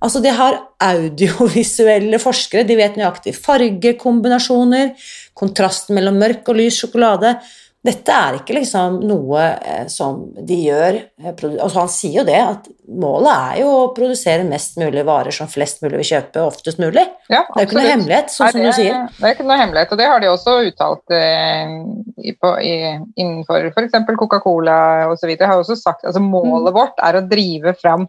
[0.00, 4.94] Altså De har audiovisuelle forskere, de vet nøyaktig fargekombinasjoner,
[5.36, 7.34] kontrasten mellom mørk og lys sjokolade.
[7.80, 12.36] Dette er ikke liksom noe eh, som de gjør eh, altså Han sier jo det,
[12.36, 16.82] at målet er jo å produsere mest mulig varer som flest mulig vil kjøpe oftest
[16.82, 17.06] mulig.
[17.32, 19.06] Ja, det er jo ikke noe hemmelighet, sånn som du sier.
[19.16, 21.72] Det er ikke noe hemmelighet, og det har de også uttalt eh,
[22.20, 22.74] i, på, i,
[23.16, 23.96] innenfor f.eks.
[24.26, 24.76] Coca-Cola
[25.14, 25.32] osv.
[25.40, 26.76] Har også sagt altså målet mm.
[26.76, 28.04] vårt er å drive fram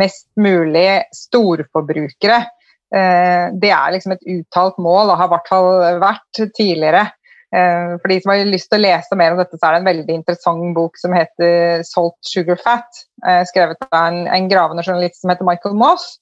[0.00, 2.40] mest mulig storforbrukere.
[2.88, 5.72] Eh, det er liksom et uttalt mål, og har i hvert fall
[6.08, 7.10] vært tidligere.
[7.50, 9.80] Eh, for de som har lyst til å lese mer om dette, så er det
[9.80, 14.84] en veldig interessant bok som heter 'Salt Sugar Fat', eh, skrevet av en, en gravende
[14.86, 16.20] journalist som heter Michael Moss.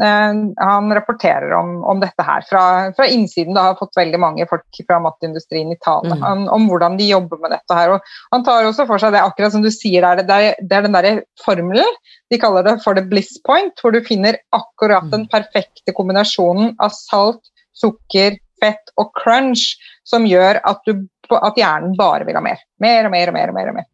[0.00, 2.64] Eh, han rapporterer om, om dette her fra,
[2.96, 3.52] fra, innsiden.
[3.52, 6.24] Det har fått veldig mange folk fra matindustrien i tale mm.
[6.32, 7.96] om, om, hvordan de jobber med dette her.
[7.96, 8.00] Og
[8.32, 10.96] han tar også for seg det akkurat som du sier, det er, det er den
[10.96, 12.00] derre formelen.
[12.32, 15.32] De kaller det for the bliss point, hvor du finner akkurat den mm.
[15.34, 17.42] perfekte kombinasjonen av salt,
[17.76, 19.74] sukker, fett og crunch
[20.06, 22.62] som gjør at, du, at hjernen bare vil ha mer.
[22.82, 23.52] Mer og mer og mer.
[23.52, 23.88] Og mer og mer.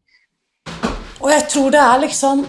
[1.22, 2.42] Og jeg tror det er liksom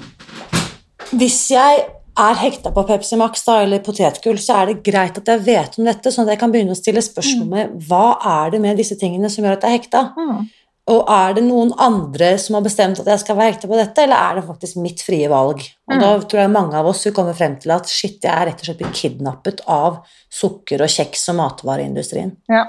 [1.18, 1.86] Hvis jeg
[2.18, 5.78] er hekta på Pepsi Max da, eller potetgull, så er det greit at jeg vet
[5.78, 7.52] om dette, sånn at jeg kan begynne å stille spørsmål mm.
[7.54, 10.02] med hva er det med disse tingene som gjør at jeg er hekta.
[10.18, 10.48] Mm.
[10.88, 14.06] Og er det noen andre som har bestemt at jeg skal være ekte på dette,
[14.06, 15.60] eller er det faktisk mitt frie valg?
[15.90, 16.00] Og mm.
[16.00, 18.64] da tror jeg mange av oss vil komme frem til at shit, jeg er rett
[18.64, 20.00] og slett blitt kidnappet av
[20.32, 22.32] sukker og kjeks og matvareindustrien.
[22.52, 22.64] Ja,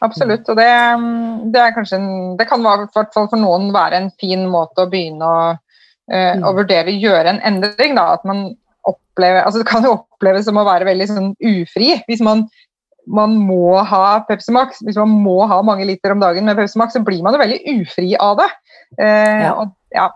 [0.00, 0.48] absolutt.
[0.48, 0.70] Og det,
[1.52, 4.86] det, er kanskje en, det kan i hvert fall for noen være en fin måte
[4.86, 6.46] å begynne å, uh, mm.
[6.48, 8.00] å vurdere gjøre en endring.
[8.00, 8.14] Da.
[8.16, 8.46] At man
[8.88, 12.46] opplever, altså det kan jo oppleves som å være veldig sånn ufri hvis man
[13.06, 16.78] man må ha Pepsi Max, hvis man må ha mange liter om dagen med Pepsi
[16.80, 18.48] Max, så blir man jo veldig ufri av det.
[18.98, 19.52] Eh, ja.
[19.62, 20.08] Og, ja.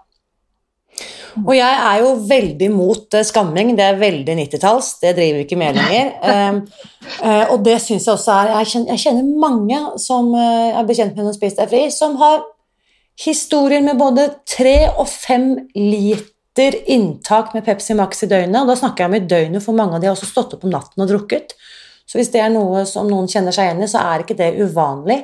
[1.39, 5.47] Og jeg er jo veldig mot eh, skamming, det er veldig 90-talls, det driver vi
[5.47, 6.11] ikke med lenger.
[6.25, 6.63] Um,
[7.27, 11.15] uh, og det syns jeg også er jeg kjenner, jeg kjenner, mange som er bekjent
[11.15, 12.43] med noen Spis deg fri, som har
[13.21, 18.63] historier med både tre og fem liter inntak med Pepsi Max i døgnet.
[18.65, 20.67] Og da snakker jeg om i døgnet, for mange av de har også stått opp
[20.67, 21.55] om natten og drukket.
[22.11, 24.57] Så hvis det er noe som noen kjenner seg igjen i, så er ikke det
[24.59, 25.21] uvanlig.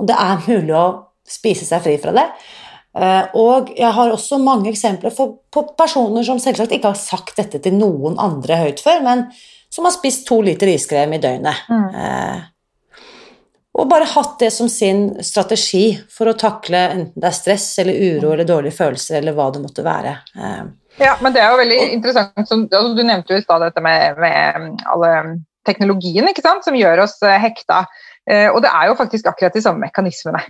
[0.00, 0.86] Og det er mulig å
[1.28, 2.24] spise seg fri fra det.
[2.96, 7.60] Eh, og jeg har også mange eksempler på personer som selvsagt ikke har sagt dette
[7.64, 9.26] til noen andre høyt før, men
[9.72, 11.68] som har spist to liter iskrem i døgnet.
[11.72, 11.86] Mm.
[12.00, 12.40] Eh,
[13.72, 17.96] og bare hatt det som sin strategi for å takle enten det er stress eller
[17.96, 20.12] uro eller dårlige følelser eller hva det måtte være.
[20.36, 20.64] Eh,
[21.00, 22.44] ja, men det er jo veldig interessant.
[22.48, 25.12] Som, altså, du nevnte jo i stad dette med, med, alle
[25.68, 27.84] teknologien ikke sant, som gjør oss hekta.
[28.54, 30.42] Og det er jo faktisk akkurat de samme mekanismene.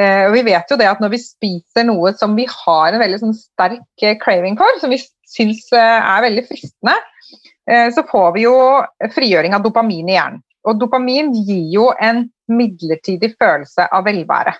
[0.00, 3.02] Eh, og vi vet jo det at når vi spiser noe som vi har en
[3.02, 6.98] veldig sånn sterk eh, craving for, som vi syns eh, er veldig fristende,
[7.62, 8.54] så får vi jo
[9.14, 10.40] frigjøring av dopamin i hjernen.
[10.66, 14.56] Og dopamin gir jo en midlertidig følelse av velvære.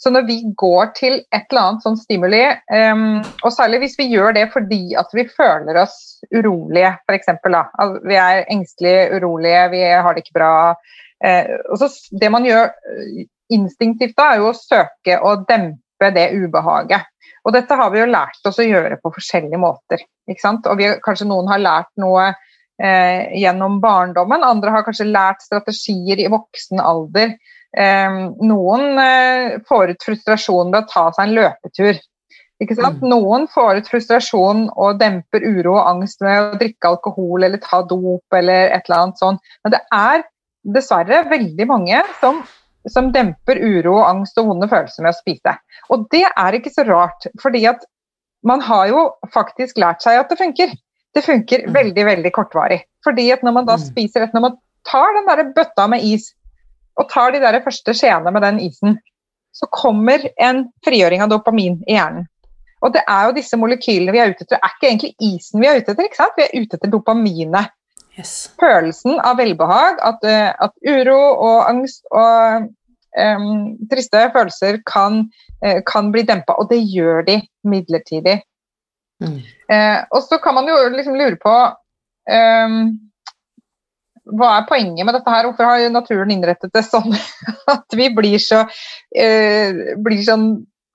[0.00, 2.40] Så når vi går til et eller annet sånn stimuli,
[2.72, 5.98] um, og særlig hvis vi gjør det fordi at vi føler oss
[6.32, 7.28] urolige, f.eks.
[7.34, 10.54] Altså, vi er engstelige, urolige, vi har det ikke bra.
[11.20, 12.72] Uh, og så Det man gjør
[13.52, 17.08] instinktivt da, er jo å søke å dempe det ubehaget.
[17.44, 20.04] Og dette har vi jo lært oss å gjøre på forskjellige måter.
[20.28, 20.68] ikke sant?
[20.68, 26.20] Og vi, kanskje noen har lært noe eh, gjennom barndommen, andre har kanskje lært strategier
[26.20, 27.36] i voksen alder.
[27.76, 32.00] Eh, noen eh, får ut frustrasjon ved å ta seg en løpetur.
[32.60, 32.98] Mm.
[33.08, 37.80] Noen får ut frustrasjon og demper uro og angst med å drikke alkohol eller ta
[37.88, 39.40] dop eller et eller annet sånt.
[39.64, 40.26] Men det er
[40.76, 42.42] dessverre veldig mange som
[42.88, 45.56] som demper uro, angst og vonde følelser med å spise.
[45.92, 47.82] Og det er ikke så rart, fordi at
[48.46, 49.02] man har jo
[49.34, 50.72] faktisk lært seg at det funker.
[51.14, 51.74] Det funker mm.
[51.74, 52.80] veldig, veldig kortvarig.
[53.04, 56.30] Fordi at når man da spiser et, når man tar den der bøtta med is,
[57.00, 58.98] og tar de der første skjeene med den isen,
[59.56, 62.28] så kommer en frigjøring av dopamin i hjernen.
[62.80, 64.56] Og det er jo disse molekylene vi er ute etter.
[64.56, 66.36] Det er ikke egentlig isen vi er ute etter, ikke sant?
[66.38, 67.74] vi er ute etter dopaminet.
[68.18, 68.34] Yes.
[68.60, 72.66] Følelsen av velbehag, at, uh, at, uro og angst og
[73.16, 75.22] um, triste følelser kan,
[75.64, 78.40] uh, kan bli dempa, og det gjør de midlertidig.
[79.20, 79.38] Mm.
[79.68, 81.54] Uh, og så kan man jo liksom lure på
[82.32, 82.82] um,
[84.38, 85.48] hva er poenget med dette her?
[85.48, 87.14] Hvorfor har naturen innrettet det sånn
[87.74, 88.64] at vi blir så
[89.10, 90.50] blir sånn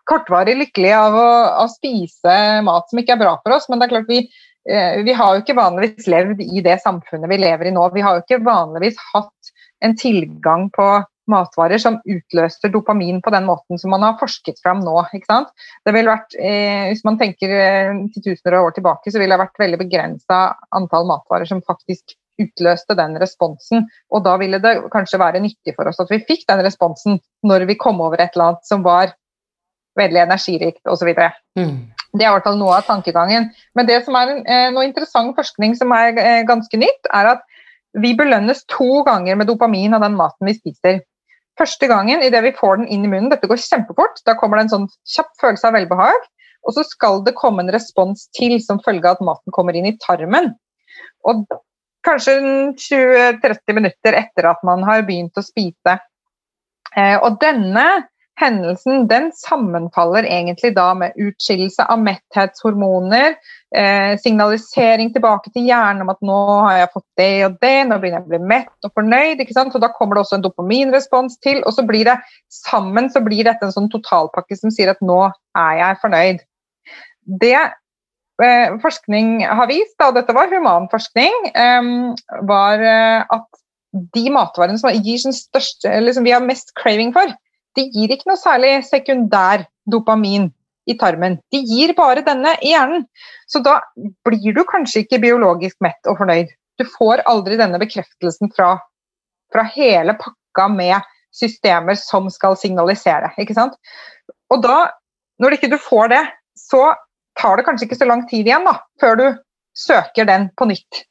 [0.06, 3.70] kortvarig lykkelige av å, spise mat som ikke er bra for oss?
[3.70, 4.26] Men det er klart vi
[4.70, 7.84] Eh, vi har jo ikke vanligvis levd i det samfunnet vi lever i nå.
[7.94, 9.52] Vi har jo ikke vanligvis hatt
[9.86, 10.88] en tilgang på
[11.30, 14.98] matvarer som utløser dopamin på den måten som man har forsket fram nå.
[15.14, 15.54] ikke sant?
[15.86, 19.46] Det ville vært, eh, Hvis man tenker eh, titusener av år tilbake, så ville det
[19.46, 23.86] vært veldig begrensa antall matvarer som faktisk utløste den responsen.
[24.12, 27.68] Og da ville det kanskje være nyttig for oss at vi fikk den responsen når
[27.70, 29.14] vi kom over et eller annet som var
[30.00, 31.12] veldig energirikt osv.
[31.56, 31.76] Mm.
[32.16, 33.50] Det er i hvert fall noe av tankegangen.
[33.76, 37.44] Men det som er eh, noe interessant forskning som er eh, ganske nytt, er at
[38.04, 41.02] vi belønnes to ganger med dopamin av den maten vi spiser.
[41.56, 44.66] Første gangen idet vi får den inn i munnen, dette går kjempefort, da kommer det
[44.66, 46.26] en sånn kjapp følelse av velbehag.
[46.66, 49.88] Og så skal det komme en respons til som følge av at maten kommer inn
[49.88, 50.52] i tarmen.
[51.30, 51.46] Og
[52.06, 52.40] kanskje
[52.80, 56.00] 20-30 minutter etter at man har begynt å spise.
[56.96, 57.86] Eh, og denne
[58.40, 63.36] hendelsen den sammenfaller egentlig da med utskillelse av metthetshormoner,
[63.76, 68.00] eh, signalisering tilbake til hjernen om at nå har jeg fått det og det, nå
[68.00, 69.40] begynner jeg å bli mett og fornøyd.
[69.40, 69.74] ikke sant?
[69.74, 73.44] Så Da kommer det også en dopaminrespons til, og så blir det sammen så blir
[73.44, 76.40] dette en sånn totalpakke som sier at nå er jeg fornøyd.
[77.26, 77.72] Det
[78.82, 83.62] forskning har vist, og dette var humanforskning, forskning, var eh, at
[84.16, 87.32] de matvarene som, gir største, eller som vi har mest craving for,
[87.76, 90.50] de gir ikke noe særlig sekundær dopamin
[90.86, 91.40] i tarmen.
[91.52, 93.06] De gir bare denne i hjernen.
[93.48, 93.80] Så da
[94.28, 96.52] blir du kanskje ikke biologisk mett og fornøyd.
[96.80, 98.76] Du får aldri denne bekreftelsen fra,
[99.54, 101.00] fra hele pakka med
[101.36, 103.32] systemer som skal signalisere.
[103.40, 103.76] ikke sant?
[104.54, 104.92] Og da,
[105.42, 106.24] når ikke du får det,
[106.60, 106.94] så
[107.40, 109.28] tar det kanskje ikke så lang tid igjen da, før du
[109.76, 111.06] søker den på nytt.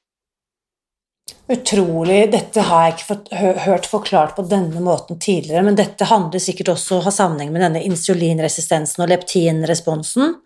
[1.49, 2.31] Utrolig.
[2.33, 7.03] Dette har jeg ikke hørt forklart på denne måten tidligere, men dette handler sikkert også
[7.05, 10.39] ha sammenheng med denne insulinresistensen og leptinresponsen,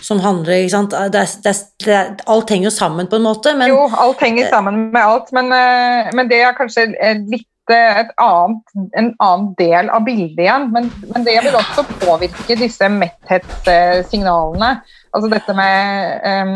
[0.00, 0.96] som handler ikke sant?
[1.12, 4.48] Det er, det er, alt henger jo sammen på en måte, men Jo, alt henger
[4.52, 9.48] sammen med alt, men, eh, men det er kanskje litt eh, et annet, en annen
[9.58, 10.68] del av bildet igjen.
[10.74, 14.70] Men, men det vil også påvirke disse metthetssignalene.
[15.16, 16.54] Altså dette med, um,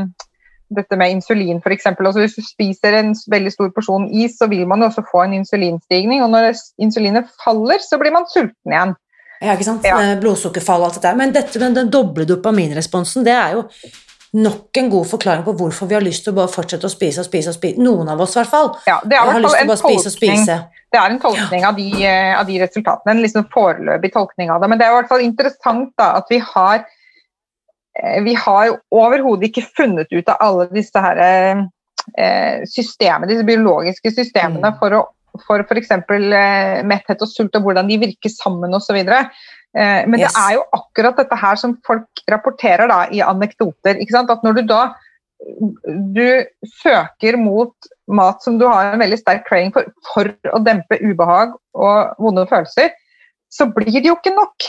[0.77, 1.89] dette med insulin f.eks.
[1.93, 5.39] Altså hvis du spiser en veldig stor porsjon is, så vil man også få en
[5.41, 6.23] insulinstigning.
[6.25, 8.97] Og når insulinet faller, så blir man sulten igjen.
[9.43, 9.87] Ja, ikke sant?
[9.87, 9.99] Ja.
[10.23, 11.17] Blodsukkerfall og alt dette.
[11.19, 13.67] Men dette med den doble dopaminresponsen, det er jo
[14.33, 17.21] nok en god forklaring på hvorfor vi har lyst til å bare fortsette å spise
[17.21, 17.83] og spise og spise.
[17.83, 18.71] Noen av oss, i hvert fall.
[18.89, 20.57] Ja, det er, å bare spise og spise.
[20.93, 24.61] Det er en tolkning av, de, eh, av, de, resultatene, en liksom foreløpig tolkning av
[24.61, 24.69] det.
[24.71, 29.49] Men det er i hvert fall interessant da, at vi har eh, vi har overhodet
[29.49, 34.79] ikke funnet ut av alle disse her, eh, systemene, disse biologiske systemene mm.
[34.83, 35.03] for å
[35.47, 35.93] for f.eks.
[36.89, 38.99] Metthet og sult og hvordan de virker sammen osv.
[39.01, 40.35] Eh, men yes.
[40.35, 44.03] det er jo akkurat dette her som folk rapporterer da, i anekdoter.
[44.21, 44.83] At når du da
[46.15, 46.27] du
[46.83, 47.75] søker mot
[48.13, 52.47] mat som du har en veldig sterk craving for, for å dempe ubehag og vonde
[52.51, 52.93] følelser,
[53.53, 54.69] så blir det jo ikke nok.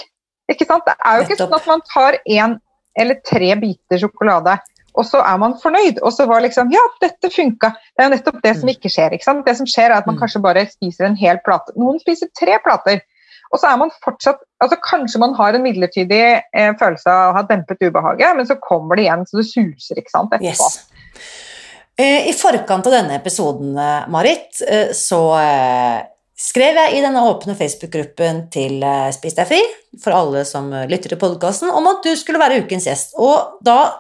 [0.52, 0.86] Ikke sant?
[0.88, 2.58] Det er jo ikke sånn at man tar én
[3.00, 4.58] eller tre biter sjokolade,
[4.94, 6.02] og så er man fornøyd.
[6.06, 7.74] Og så var liksom Ja, dette funka.
[7.94, 8.74] Det er jo nettopp det som mm.
[8.76, 9.16] ikke skjer.
[9.16, 9.46] ikke sant?
[9.48, 10.22] Det som skjer, er at man mm.
[10.22, 11.74] kanskje bare spiser en hel plate.
[11.80, 13.02] Noen spiser tre plater.
[13.54, 17.38] Og så er man fortsatt altså Kanskje man har en midlertidig eh, følelse av å
[17.38, 20.70] ha dempet ubehaget, men så kommer det igjen så det suser ikke sant, etterpå.
[20.72, 21.44] Yes.
[22.00, 25.22] Eh, I forkant av denne episoden, eh, Marit, eh, så
[26.44, 28.82] skrev jeg i denne åpne Facebook-gruppen til
[29.14, 29.60] Spis deg fri,
[30.02, 33.14] for alle som lytter til podkasten, om at du skulle være ukens gjest.
[33.22, 34.00] Og da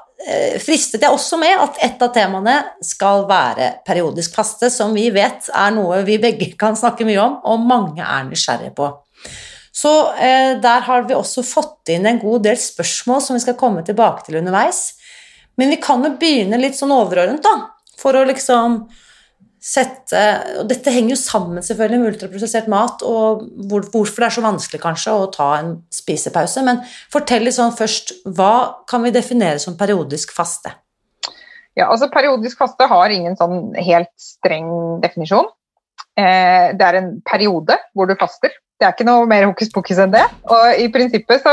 [0.63, 5.49] fristet jeg også med at et av temaene skal være periodisk faste, som vi vet
[5.53, 8.89] er noe vi begge kan snakke mye om, og mange er nysgjerrige på.
[9.73, 13.57] Så eh, der har vi også fått inn en god del spørsmål som vi skal
[13.59, 14.91] komme tilbake til underveis.
[15.57, 18.83] Men vi kan jo begynne litt sånn overordnet, da, for å liksom
[19.63, 20.19] sette
[20.59, 24.43] Og dette henger jo sammen selvfølgelig med ultraprosessert mat, og hvor, hvorfor det er så
[24.43, 26.65] vanskelig kanskje å ta en spisepause.
[26.67, 26.81] Men
[27.13, 30.73] fortell litt sånn først, hva kan vi definere som periodisk faste?
[31.79, 34.67] Ja, altså Periodisk faste har ingen sånn helt streng
[35.01, 35.47] definisjon.
[36.19, 38.51] Eh, det er en periode hvor du faster.
[38.83, 40.25] Det er ikke noe mer hokus pokus enn det.
[40.51, 41.51] Og i prinsippet så,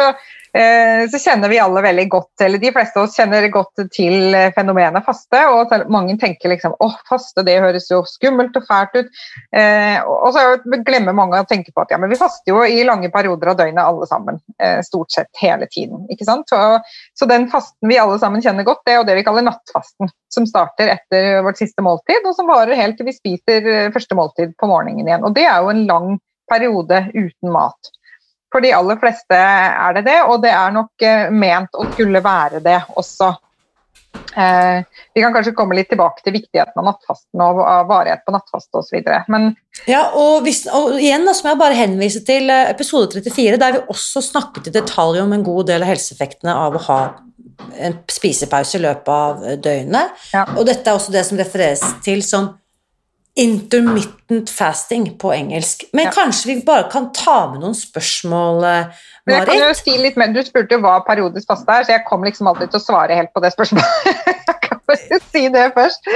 [0.50, 4.34] eh, så, kjenner vi alle veldig godt, eller de fleste av oss kjenner godt til
[4.56, 5.42] fenomenet faste.
[5.54, 9.20] Og mange tenker liksom åh, faste det høres jo skummelt og fælt ut.
[9.54, 10.42] Eh, og så
[10.88, 13.60] glemmer mange å tenke på at ja, men vi faster jo i lange perioder av
[13.60, 14.40] døgnet alle sammen.
[14.58, 16.08] Eh, stort sett hele tiden.
[16.10, 16.50] ikke sant?
[16.50, 20.10] Så, den fasten vi alle sammen kjenner godt, det er jo det vi kaller nattfasten.
[20.34, 24.58] Som starter etter vårt siste måltid, og som varer helt til vi spiser første måltid
[24.58, 25.22] på morgenen igjen.
[25.26, 26.10] Og det er jo en lang
[26.50, 27.92] periode uten mat.
[28.50, 32.22] For de aller fleste er det det, og det er nok eh, ment å skulle
[32.24, 33.30] være det også.
[34.34, 34.82] Eh,
[35.14, 38.82] vi kan kanskje komme litt tilbake til viktigheten av nattfasten og av varighet på nattfaste
[38.82, 39.06] osv.
[39.30, 39.52] Men
[39.90, 43.78] ja, og, hvis, og igjen da, må jeg bare henvise til eh, episode 34, der
[43.78, 47.00] vi også snakket i detalj om en god del av helseeffektene av å ha
[47.78, 50.22] en spisepause i løpet av døgnet.
[50.34, 50.46] Ja.
[50.56, 52.54] Og dette er også det som refereres til som
[53.40, 55.86] intermittent fasting på engelsk.
[55.96, 56.12] Men ja.
[56.14, 58.94] kanskje vi bare kan ta med noen spørsmål, Marit?
[59.26, 60.32] Eh, jeg kan jo si litt mer.
[60.34, 63.18] Du spurte jo hva periodisk faste er, så jeg kom liksom alltid til å svare
[63.18, 64.10] helt på det spørsmålet.
[64.50, 66.10] jeg kan bare si det først.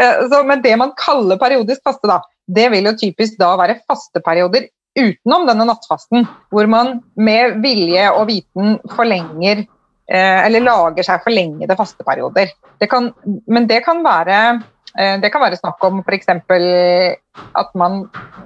[0.00, 3.80] Eh, så, men det man kaller periodisk faste, da, det vil jo typisk da være
[3.90, 11.22] fasteperioder utenom denne nattfasten, hvor man med vilje og viten forlenger eh, eller lager seg
[11.26, 12.50] forlengede fasteperioder.
[12.80, 13.12] Det kan,
[13.46, 14.40] men det kan være
[14.96, 16.26] det kan være snakk om f.eks.
[16.30, 18.00] at man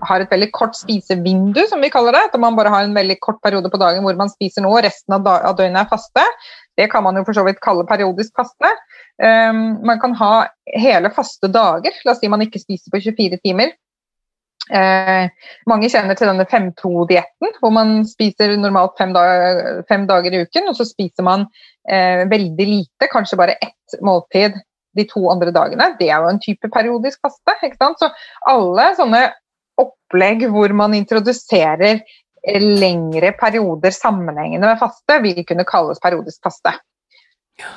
[0.04, 2.20] har et veldig kort spisevindu, som vi kaller det.
[2.28, 4.84] At man bare har en veldig kort periode på dagen hvor man spiser noe, og
[4.84, 5.24] resten av,
[5.56, 6.26] døgnet er faste.
[6.76, 8.70] Det kan man jo for så vidt kalle periodisk faste.
[9.22, 10.34] Um, man kan ha
[10.74, 11.96] hele faste dager.
[12.04, 13.72] La oss si man ikke spiser på 24 timer.
[14.64, 15.28] Uh,
[15.68, 20.70] mange kjenner til denne 5-2-dietten, hvor man spiser normalt fem, dag fem, dager i uken,
[20.70, 24.56] og så spiser man uh, veldig lite, kanskje bare ett måltid
[24.96, 27.56] de to andre dagene, det er jo en type periodisk faste.
[27.62, 28.02] ikke sant?
[28.02, 28.10] Så
[28.50, 29.22] alle sånne
[29.80, 32.02] opplegg hvor man introduserer
[32.60, 36.74] lengre perioder sammenhengende med faste, vil kunne kalles periodisk faste.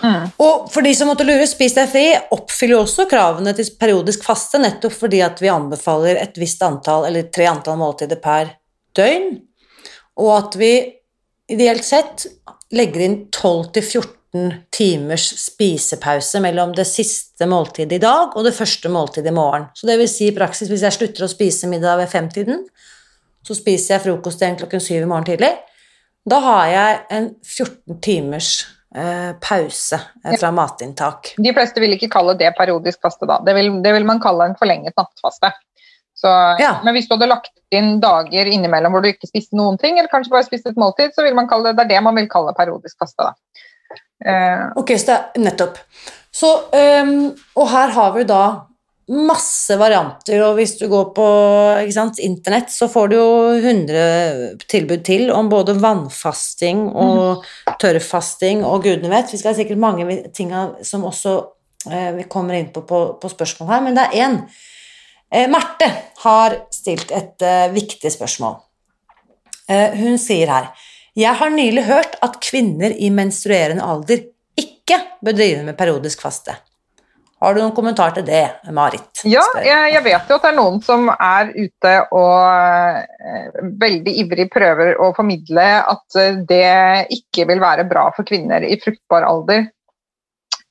[0.02, 0.34] Mm.
[0.42, 4.60] Og for de som måtte lure, Spis deg fri oppfyller også kravene til periodisk faste,
[4.62, 8.56] nettopp fordi at vi anbefaler et visst antall, eller tre antall måltider per
[8.98, 9.36] døgn,
[10.18, 10.72] og at vi
[11.54, 12.26] ideelt sett
[12.76, 14.27] legger inn 12-14 14
[14.74, 19.68] timers spisepause mellom det siste måltidet i dag og det første måltidet i morgen.
[19.78, 22.64] Så det vil si i praksis hvis jeg slutter å spise middag ved femtiden,
[23.48, 25.54] så spiser jeg frokost igjen klokken syv i morgen tidlig.
[26.28, 28.52] Da har jeg en 14 timers
[28.96, 31.34] eh, pause eh, fra matinntak.
[31.38, 33.40] De fleste vil ikke kalle det periodisk faste da.
[33.46, 35.54] Det vil, det vil man kalle en forlenget nattfaste.
[36.18, 36.30] Så,
[36.60, 36.80] ja.
[36.84, 40.10] Men hvis du hadde lagt inn dager innimellom hvor du ikke spiste noen ting, eller
[40.10, 42.30] kanskje bare spiste et måltid, så vil man kalle det, det er det man vil
[42.32, 43.28] kalle periodisk faste.
[43.28, 43.64] da.
[44.24, 45.78] Uh, ok, så det er nettopp.
[46.34, 48.42] Så, um, og her har vi da
[49.08, 51.28] masse varianter, og hvis du går på
[51.96, 57.78] sant, internett, så får du jo 100 tilbud til om både vannfasting og mm.
[57.80, 59.32] tørrfasting og gudene vet.
[59.32, 60.52] Vi skal ha sikkert mange ting
[60.84, 61.38] som også
[61.88, 64.38] eh, vi kommer inn på, på på spørsmål her, men det er én.
[65.32, 65.88] Eh, Marte
[66.26, 68.60] har stilt et eh, viktig spørsmål.
[69.72, 70.72] Eh, hun sier her
[71.18, 74.20] Jeg har nylig hørt at kvinner i menstruerende alder
[74.58, 76.54] ikke bør drive med periodisk faste.
[77.42, 78.44] Har du noen kommentar til det,
[78.74, 79.24] Marit?
[79.30, 82.38] Ja, jeg, jeg, vet jo at det er noen som er ute og
[83.30, 88.66] eh, veldig ivrig prøver å formidle at eh, det ikke vil være bra for kvinner
[88.66, 89.68] i fruktbar alder.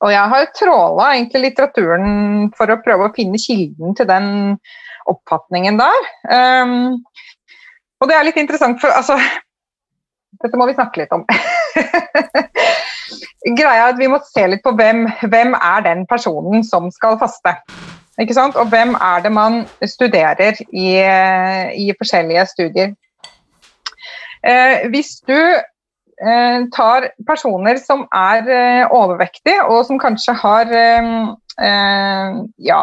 [0.03, 4.29] Og jeg har tråla egentlig litteraturen for å prøve å finne kilden til den
[5.07, 6.07] oppfatningen der.
[6.29, 6.99] Um,
[7.99, 9.17] og det er litt interessant, for altså
[10.43, 11.23] Dette må vi snakke litt om.
[13.57, 17.17] greia er at vi må se litt på hvem, hvem er den personen som skal
[17.21, 17.53] faste.
[18.21, 18.57] Ikke sant?
[18.57, 20.89] Og hvem er det man studerer i,
[21.77, 22.95] i forskjellige studier.
[24.47, 31.11] Eh, hvis du eh, tar personer som er eh, overvektige, og som kanskje har eh,
[31.61, 32.81] eh, ja,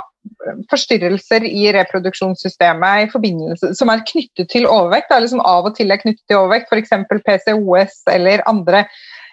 [0.70, 5.92] forstyrrelser i reproduksjonssystemet i forbindelse, som er knyttet til overvekt, eller som av og til
[5.92, 6.94] er knyttet til overvekt, f.eks.
[7.26, 8.86] PCOS eller andre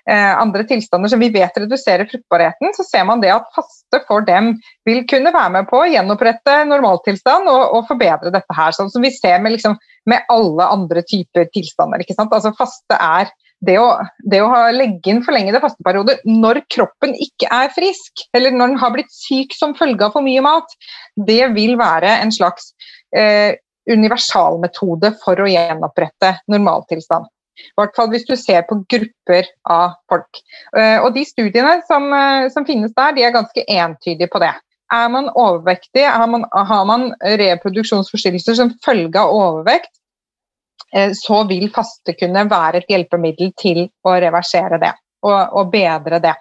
[0.10, 4.26] Eh, andre tilstander som vi vet reduserer fruktbarheten, så ser man det at faste for
[4.26, 4.56] dem
[4.88, 8.74] vil kunne være med på å gjenopprette normaltilstand og, og forbedre dette her.
[8.74, 9.78] Sånn som vi ser med, liksom,
[10.10, 12.02] med alle andre typer tilstander.
[12.02, 12.34] ikke sant?
[12.34, 13.30] Altså Faste er
[13.66, 13.90] det å,
[14.26, 18.94] det å legge inn forlengede fasteperioder når kroppen ikke er frisk, eller når den har
[18.96, 20.74] blitt syk som følge av for mye mat,
[21.30, 22.72] det vil være en slags
[23.16, 23.54] eh,
[23.90, 27.30] universalmetode for å gjenopprette normaltilstand.
[27.62, 30.42] I hvert fall hvis du ser på grupper av folk.
[30.78, 34.54] Eh, og De studiene som, eh, som finnes der, de er ganske entydige på det.
[34.92, 39.94] Er man overvektig, har man, har man reproduksjonsforstyrrelser som følge av overvekt,
[41.16, 44.92] så vil faste kunne være et hjelpemiddel til å reversere det
[45.24, 46.36] og, og bedre det.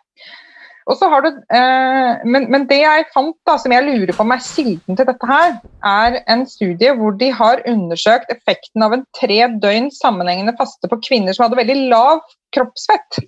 [0.91, 4.99] Du, eh, men, men, det jeg fant, da, som jeg lurer på om er kilden
[4.99, 5.53] til dette her,
[5.87, 10.99] er en studie hvor de har undersøkt effekten av en tre døgn sammenhengende faste på
[11.05, 12.25] kvinner som hadde veldig lav
[12.57, 13.21] kroppsfett.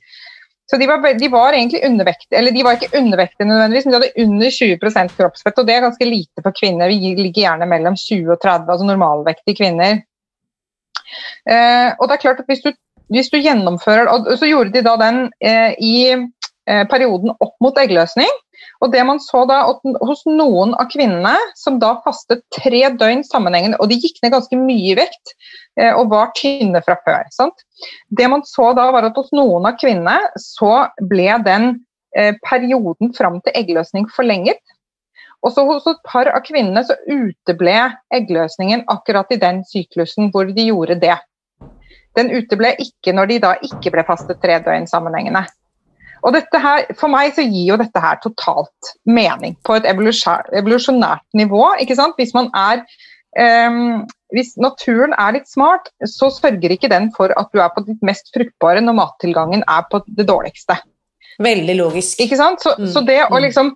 [0.71, 3.99] Så de var, de var egentlig undervektige, eller de var ikke undervektige nødvendigvis, men de
[4.01, 6.91] hadde under 20% kroppsfett, og det er ganske lite for kvinner.
[6.91, 10.01] Vi ligger gjerne mellom 20 og 30, altså normalvektige kvinner.
[11.49, 12.73] Eh, og det er klart at hvis du,
[13.13, 15.97] hvis du gjennomfører og Så gjorde de da den eh, i
[16.71, 18.31] Eh, perioden opp mot eggløsning.
[18.85, 23.81] Og det man så da hos noen av kvinnene som da fastet tre døgn sammenhengende,
[23.83, 25.35] og de gikk ned ganske mye i vekt
[25.97, 27.27] og var tynne fra før.
[27.35, 27.65] Sant?
[28.15, 31.69] Det man så da var at hos noen av kvinnene så ble den
[32.15, 34.63] eh, perioden fram til eggløsning forlenget.
[35.43, 37.75] Og så hos et par av kvinnene så uteble
[38.15, 41.17] eggløsningen akkurat i den syklusen hvor de gjorde det.
[42.19, 45.45] Den uteble ikke når de da ikke ble fastet tre døgn sammenhengende.
[46.23, 51.27] Og dette her, For meg så gir jo dette her totalt mening på et evolusjonært
[51.35, 51.65] nivå.
[51.83, 52.15] ikke sant?
[52.21, 52.85] Hvis man er
[53.67, 57.85] um, hvis naturen er litt smart, så sørger ikke den for at du er på
[57.89, 60.79] ditt mest fruktbare når mattilgangen er på det dårligste.
[61.43, 62.21] Veldig logisk.
[62.21, 62.63] Ikke sant?
[62.65, 62.89] Så, mm.
[62.93, 63.43] så det å mm.
[63.49, 63.73] liksom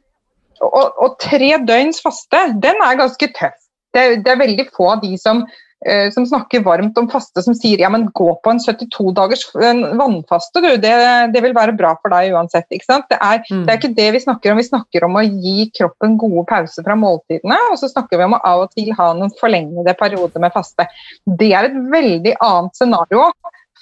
[0.64, 3.58] og, og, tre døgns faste, den er ganske tøff.
[3.96, 5.46] Det, det er veldig få av de som
[5.84, 9.42] Eh, som snakker varmt om faste, som sier ja, men gå på en 72 dagers
[9.54, 10.70] vannfaste, du.
[10.80, 10.92] Det,
[11.34, 12.66] det, vil være bra for deg uansett.
[12.72, 13.04] ikke sant?
[13.12, 13.66] Det er, mm.
[13.66, 14.62] det er, ikke det vi snakker om.
[14.62, 17.58] Vi snakker om å gi kroppen gode pauser fra måltidene.
[17.70, 20.88] Og så snakker vi om å av og til ha noen forlengede perioder med faste.
[21.28, 23.28] Det er et veldig annet scenario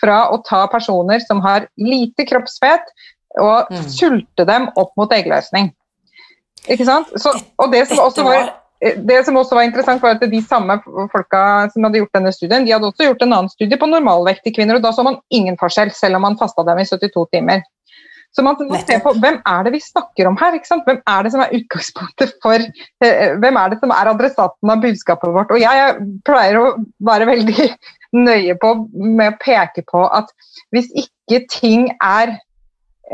[0.02, 2.90] fra å ta personer som har lite kroppsfett,
[3.40, 3.86] og mm.
[3.90, 5.70] sulte dem opp mot eggløsning.
[6.70, 7.10] Ikke sant?
[7.20, 8.52] Så, og det som var
[8.84, 10.76] det som også var interessant var at De samme
[11.12, 14.58] folka som hadde gjort denne studien, de hadde også gjort en annen studie på normalvektige
[14.58, 14.76] kvinner.
[14.76, 17.62] og Da så man ingen forskjell, selv om man fasta dem i 72 timer.
[18.34, 20.58] Så man må se på Hvem er det vi snakker om her?
[20.58, 24.82] Hvem er det som er utgangspunktet for eh, Hvem er det som er adressaten av
[24.82, 25.54] budskapet vårt?
[25.54, 25.94] Og Jeg
[26.26, 26.64] pleier å
[27.06, 27.68] være veldig
[28.26, 30.34] nøye på med å peke på at
[30.74, 32.36] hvis ikke ting er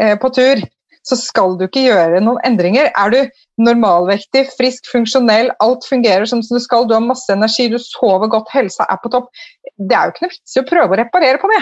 [0.00, 0.64] eh, på tur,
[1.10, 2.90] så skal du ikke gjøre noen endringer.
[2.94, 3.18] Er du
[3.60, 8.48] normalvektig, frisk, funksjonell, alt fungerer som det skal, du har masse energi, du sover godt,
[8.54, 9.28] helsa er på topp,
[9.76, 11.60] det er jo ikke noe vits i å prøve å reparere på det.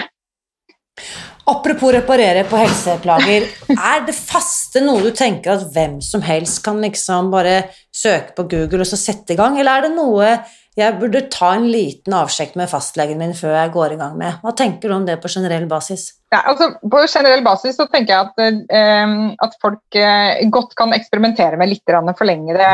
[1.49, 6.77] Apropos reparere på helseplager, er det faste noe du tenker at hvem som helst kan
[6.83, 7.63] liksom bare
[7.95, 10.33] søke på Google og så sette i gang, eller er det noe
[10.79, 14.39] jeg burde ta en liten avsjekk med fastlegen min før jeg går i gang med.
[14.43, 16.07] Hva tenker du om det på generell basis?
[16.29, 19.13] Ja, altså På generell basis så tenker jeg at, eh,
[19.45, 22.69] at folk eh, godt kan eksperimentere med litt forlengede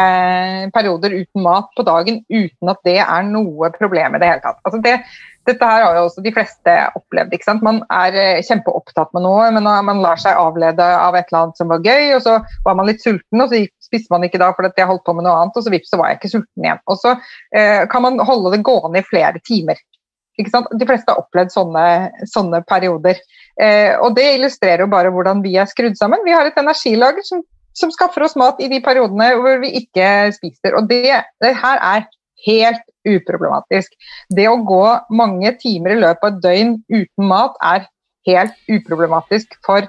[0.76, 4.60] perioder uten mat på dagen uten at det er noe problem i det hele tatt.
[4.68, 4.98] Altså det,
[5.46, 7.34] dette her har jo også de fleste opplevd.
[7.36, 7.64] ikke sant?
[7.66, 11.62] Man er eh, kjempeopptatt med noe, men man lar seg avlede av et eller annet
[11.62, 14.52] som var gøy, og så var man litt sulten, og så spiste man ikke da
[14.56, 16.66] fordi jeg holdt på med noe annet, og så vips, så var jeg ikke sulten
[16.66, 16.82] igjen.
[16.90, 17.14] Og så
[17.56, 19.82] eh, kan man holde det gående i flere timer.
[20.40, 20.72] Ikke sant?
[20.76, 21.86] De fleste har opplevd sånne,
[22.32, 23.22] sånne perioder.
[23.62, 26.26] Eh, og det illustrerer jo bare hvordan vi er skrudd sammen.
[26.26, 27.44] Vi har et energilager som,
[27.78, 30.76] som skaffer oss mat i de periodene hvor vi ikke spiser.
[30.76, 32.10] Og det, det her er
[32.50, 33.94] helt uproblematisk.
[34.34, 34.84] Det å gå
[35.16, 37.88] mange timer i løpet av et døgn uten mat er
[38.30, 39.88] helt uproblematisk for,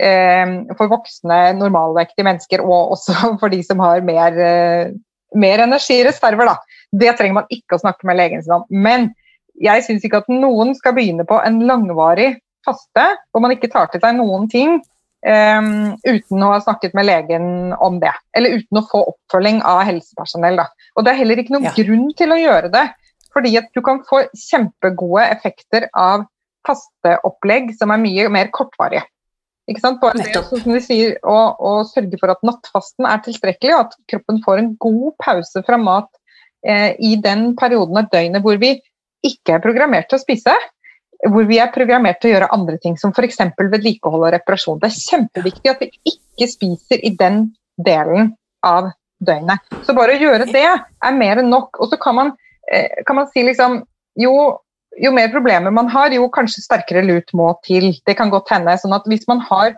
[0.00, 4.92] eh, for voksne, normalvektige mennesker, og også for de som har mer, eh,
[5.34, 6.52] mer energireserver.
[6.52, 6.58] Da.
[6.92, 8.68] Det trenger man ikke å snakke med legen sin om.
[8.70, 9.10] Men
[9.58, 13.88] jeg syns ikke at noen skal begynne på en langvarig faste hvor man ikke tar
[13.90, 14.78] til seg noen ting
[15.26, 18.12] Um, uten å ha snakket med legen om det.
[18.38, 20.60] Eller uten å få oppfølging av helsepersonell.
[20.60, 20.68] Da.
[20.94, 21.74] Og Det er heller ikke noen ja.
[21.74, 22.86] grunn til å gjøre det.
[23.34, 26.26] Fordi at du kan få kjempegode effekter av
[26.66, 29.04] fasteopplegg som er mye mer kortvarige.
[29.68, 29.98] Ikke sant?
[30.00, 33.98] Bare det, som de sier, å, å, sørge for at nattfasten er tilstrekkelig, og at
[34.08, 36.08] kroppen får en god pause fra mat
[36.64, 38.78] eh, i den perioden av døgnet hvor vi
[39.26, 40.54] ikke er programmert til å spise
[41.26, 43.40] hvor vi er programmert til å gjøre andre ting, som f.eks.
[43.58, 44.78] vedlikehold og reparasjon.
[44.82, 48.32] Det er kjempeviktig at vi ikke spiser i den delen
[48.66, 48.92] av
[49.24, 49.66] døgnet.
[49.86, 51.80] Så bare å gjøre det er mer enn nok.
[51.82, 52.32] Og så kan man,
[52.70, 53.80] eh, kan man si liksom
[54.18, 54.34] jo,
[54.98, 57.90] jo mer problemer man har, jo kanskje sterkere lut må til.
[58.06, 58.78] Det kan godt hende.
[58.78, 59.74] sånn at hvis man har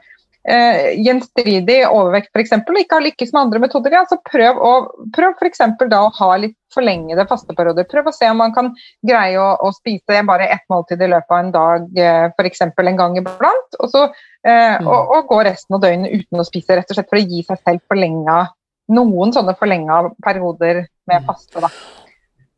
[0.49, 2.55] eh, gjenstridig overvekt f.eks.
[2.59, 4.73] og ikke har lykkes med andre metoder, ja, så prøv, å,
[5.17, 5.63] prøv f.eks.
[5.91, 7.89] da å ha litt forlengede fasteperioder.
[7.91, 8.73] Prøv å se om man kan
[9.07, 12.65] greie å, å spise bare ett måltid i løpet av en dag, eh, f.eks.
[12.71, 14.07] en gang iblant, og, så,
[14.47, 14.89] eh, mm.
[14.89, 17.45] og, og, gå resten av døgnet uten å spise, rett og slett for å gi
[17.47, 18.43] seg selv forlenga
[18.91, 21.27] noen sånne forlenga perioder med mm.
[21.29, 21.63] faste.
[21.63, 21.71] da.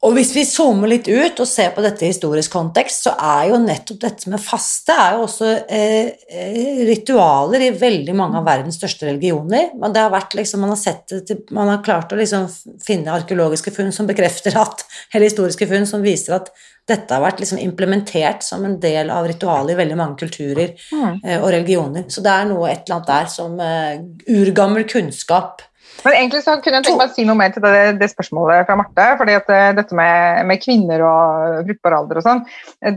[0.02, 3.52] Og hvis vi zoomer litt ut og ser på dette i historisk kontekst, så er
[3.52, 8.48] jo nettopp dette med faste er jo også eh, eh, ritualer i veldig mange av
[8.48, 9.70] verdens største religioner.
[9.78, 12.48] Men det har vært liksom, man har, sett det, man har klart å liksom
[12.82, 14.82] finne arkeologiske funn som bekrefter at,
[15.12, 16.50] eller historiske funn som viser at
[16.90, 21.20] dette har vært liksom implementert som en del av ritualet i veldig mange kulturer mm.
[21.22, 22.08] eh, og religioner.
[22.10, 24.00] Så det er noe et eller annet der som eh,
[24.34, 25.62] urgammel kunnskap
[26.02, 28.66] men egentlig så kunne jeg tenke meg å si noe mer til det, det spørsmålet
[28.68, 29.06] fra Marte.
[29.20, 32.42] fordi at eh, Dette med, med kvinner og fruktbar alder og sånn.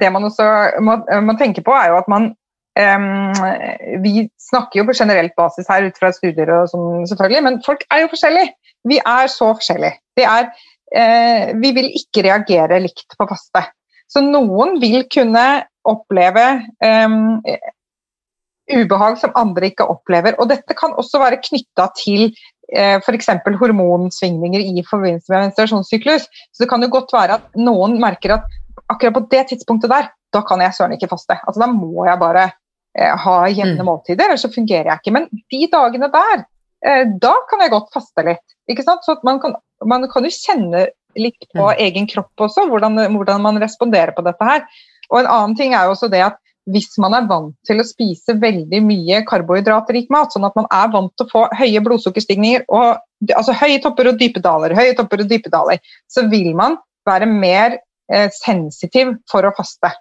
[0.01, 0.47] Det man også
[0.85, 2.31] må, må, tenke på, er jo at man
[2.79, 3.35] um,
[4.03, 7.85] Vi snakker jo på generelt basis her ut fra studier og sånn, selvfølgelig, men folk
[7.91, 8.55] er jo forskjellige.
[8.89, 9.99] Vi er så forskjellige.
[10.17, 10.49] Vi, er,
[10.97, 13.67] uh, vi vil ikke reagere likt på faste.
[14.09, 15.45] Så noen vil kunne
[15.85, 16.45] oppleve
[16.81, 17.41] um,
[18.71, 20.37] ubehag som andre ikke opplever.
[20.41, 22.31] Og dette kan også være knytta til
[22.73, 23.29] f.eks.
[23.59, 26.25] hormonsvingninger i forbindelse med menstruasjonssyklus.
[26.51, 28.47] Så det kan jo godt være at noen merker at
[28.91, 31.37] akkurat på det tidspunktet der, da kan jeg søren ikke faste.
[31.45, 32.49] Altså, da må jeg bare
[32.97, 33.87] eh, ha jevne mm.
[33.87, 35.15] måltider, ellers så fungerer jeg ikke.
[35.15, 36.45] Men de dagene der,
[36.85, 38.57] eh, da kan jeg godt faste litt.
[38.71, 39.05] Ikke sant?
[39.05, 39.55] Så man kan,
[39.85, 41.77] man kan jo kjenne litt på mm.
[41.85, 44.65] egen kropp også, hvordan, hvordan man responderer på dette her.
[45.11, 46.41] Og en annen ting er jo også det at
[46.71, 50.89] hvis man er vant til å spise veldig mye karbohydratrik mat, sånn at man er
[50.93, 55.23] vant til å få høye blodsukkerstigninger, og, altså høye topper og dype daler, høye topper
[55.23, 57.77] og dype daler, så vil man være mer
[58.11, 59.93] eh, sensitiv for å faste.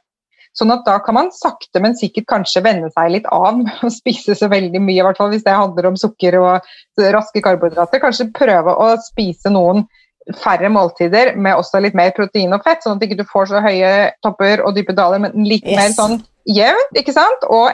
[0.54, 4.36] Sånn at da kan man sakte, men sikkert kanskje venne seg litt av å spise
[4.38, 8.02] så veldig mye, i hvert fall hvis det handler om sukker og raske karbohydrater.
[8.02, 9.84] Kanskje prøve å spise noen
[10.40, 13.60] færre måltider med også litt mer protein og fett, sånn at du ikke får så
[13.60, 13.90] høye
[14.24, 15.76] topper og dype daler, men litt yes.
[15.76, 17.46] mer sånn jevnt, ikke sant?
[17.50, 17.72] Og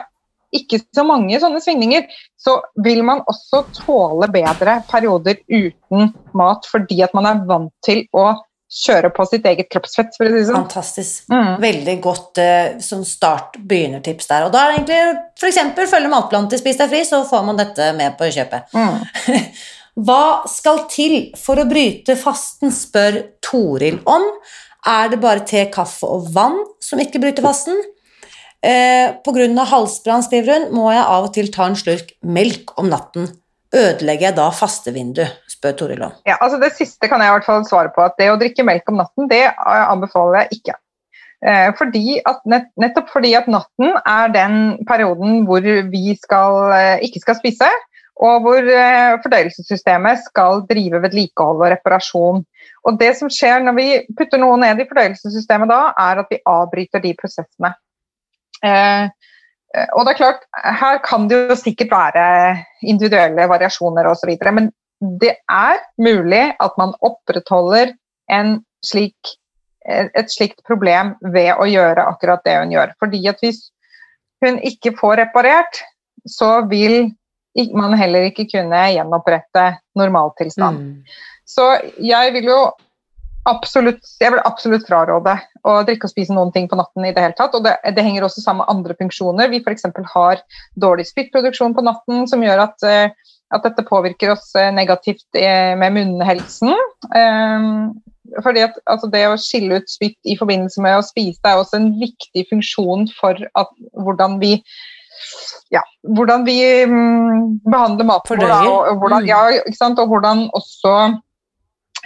[0.55, 2.07] ikke så mange sånne svingninger,
[2.39, 8.03] så vil man også tåle bedre perioder uten mat fordi at man er vant til
[8.11, 8.33] å
[8.71, 10.15] kjøre på sitt eget kroppsfett.
[10.15, 10.63] for å si sånn.
[10.63, 11.27] Fantastisk.
[11.31, 11.51] Mm.
[11.63, 14.47] Veldig godt uh, som start begynnertips der.
[14.47, 15.91] Og da er det egentlig f.eks.
[15.91, 18.71] følge matplanen til Spis deg fri, så får man dette med på kjøpet.
[18.75, 19.39] Mm.
[20.07, 24.27] Hva skal til for å bryte fasten, spør Toril om.
[24.87, 27.75] Er det bare te, kaffe og vann som ikke bryter fasten?
[28.61, 29.63] Eh, Pga.
[29.65, 33.29] halsbrann, skriver hun, må jeg av og til ta en slurk melk om natten.
[33.73, 35.25] Ødelegger jeg da fastevindu?
[35.49, 36.05] spør Toril.
[36.27, 38.03] Ja, altså det siste kan jeg i hvert fall svare på.
[38.03, 40.77] at Det å drikke melk om natten, det anbefaler jeg ikke.
[41.41, 42.41] Eh, fordi at,
[42.77, 44.57] nettopp fordi at natten er den
[44.89, 47.69] perioden hvor vi skal, eh, ikke skal spise,
[48.21, 52.43] og hvor eh, fordøyelsessystemet skal drive vedlikehold og reparasjon.
[52.85, 53.87] Og det som skjer når vi
[54.17, 57.73] putter noe ned i fordøyelsessystemet da, er at vi avbryter de prosessene.
[58.65, 59.09] Eh,
[59.95, 60.41] og det er klart,
[60.81, 62.25] her kan det jo sikkert være
[62.83, 64.71] individuelle variasjoner osv., men
[65.21, 67.93] det er mulig at man opprettholder
[68.85, 69.31] slik,
[69.87, 72.91] et slikt problem ved å gjøre akkurat det hun gjør.
[73.01, 73.63] Fordi at hvis
[74.45, 75.81] hun ikke får reparert,
[76.27, 77.13] så vil
[77.75, 79.65] man heller ikke kunne gjenopprette
[79.97, 80.77] normaltilstand.
[80.77, 81.17] Mm.
[81.47, 82.59] Så jeg vil jo
[83.49, 85.33] absolutt, jeg vil absolutt fraråde
[85.67, 87.55] å drikke og spise noen ting på natten i det hele tatt.
[87.57, 89.51] Og det, det henger også sammen med andre funksjoner.
[89.51, 89.87] Vi f.eks.
[90.13, 90.43] har
[90.81, 95.73] dårlig spyttproduksjon på natten som gjør at, eh, at dette påvirker oss eh, negativt eh,
[95.79, 96.73] med munnhelsen.
[97.11, 97.67] Um,
[98.45, 101.81] fordi at altså Det å skille ut spytt i forbindelse med å spise er også
[101.81, 104.55] en viktig funksjon for at, hvordan vi
[105.71, 105.81] ja,
[106.17, 106.55] hvordan vi
[106.89, 108.53] um, behandler maten vår.
[108.65, 109.29] Og, og, hvordan, mm.
[109.29, 109.41] ja,
[109.91, 110.95] og hvordan også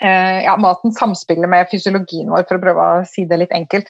[0.02, 3.88] ja, maten samspiller med fysiologien vår, for å prøve å si det litt enkelt.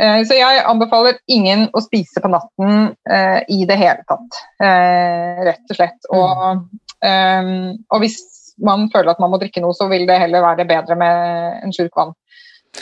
[0.00, 5.40] Eh, så jeg anbefaler ingen å spise på natten eh, i det hele tatt, eh,
[5.48, 6.10] rett og slett.
[6.12, 6.66] Og,
[7.04, 7.54] eh,
[7.88, 8.20] og, hvis
[8.60, 11.72] man føler at man må drikke noe, så vil det heller være bedre med en
[11.76, 12.12] slurk vann.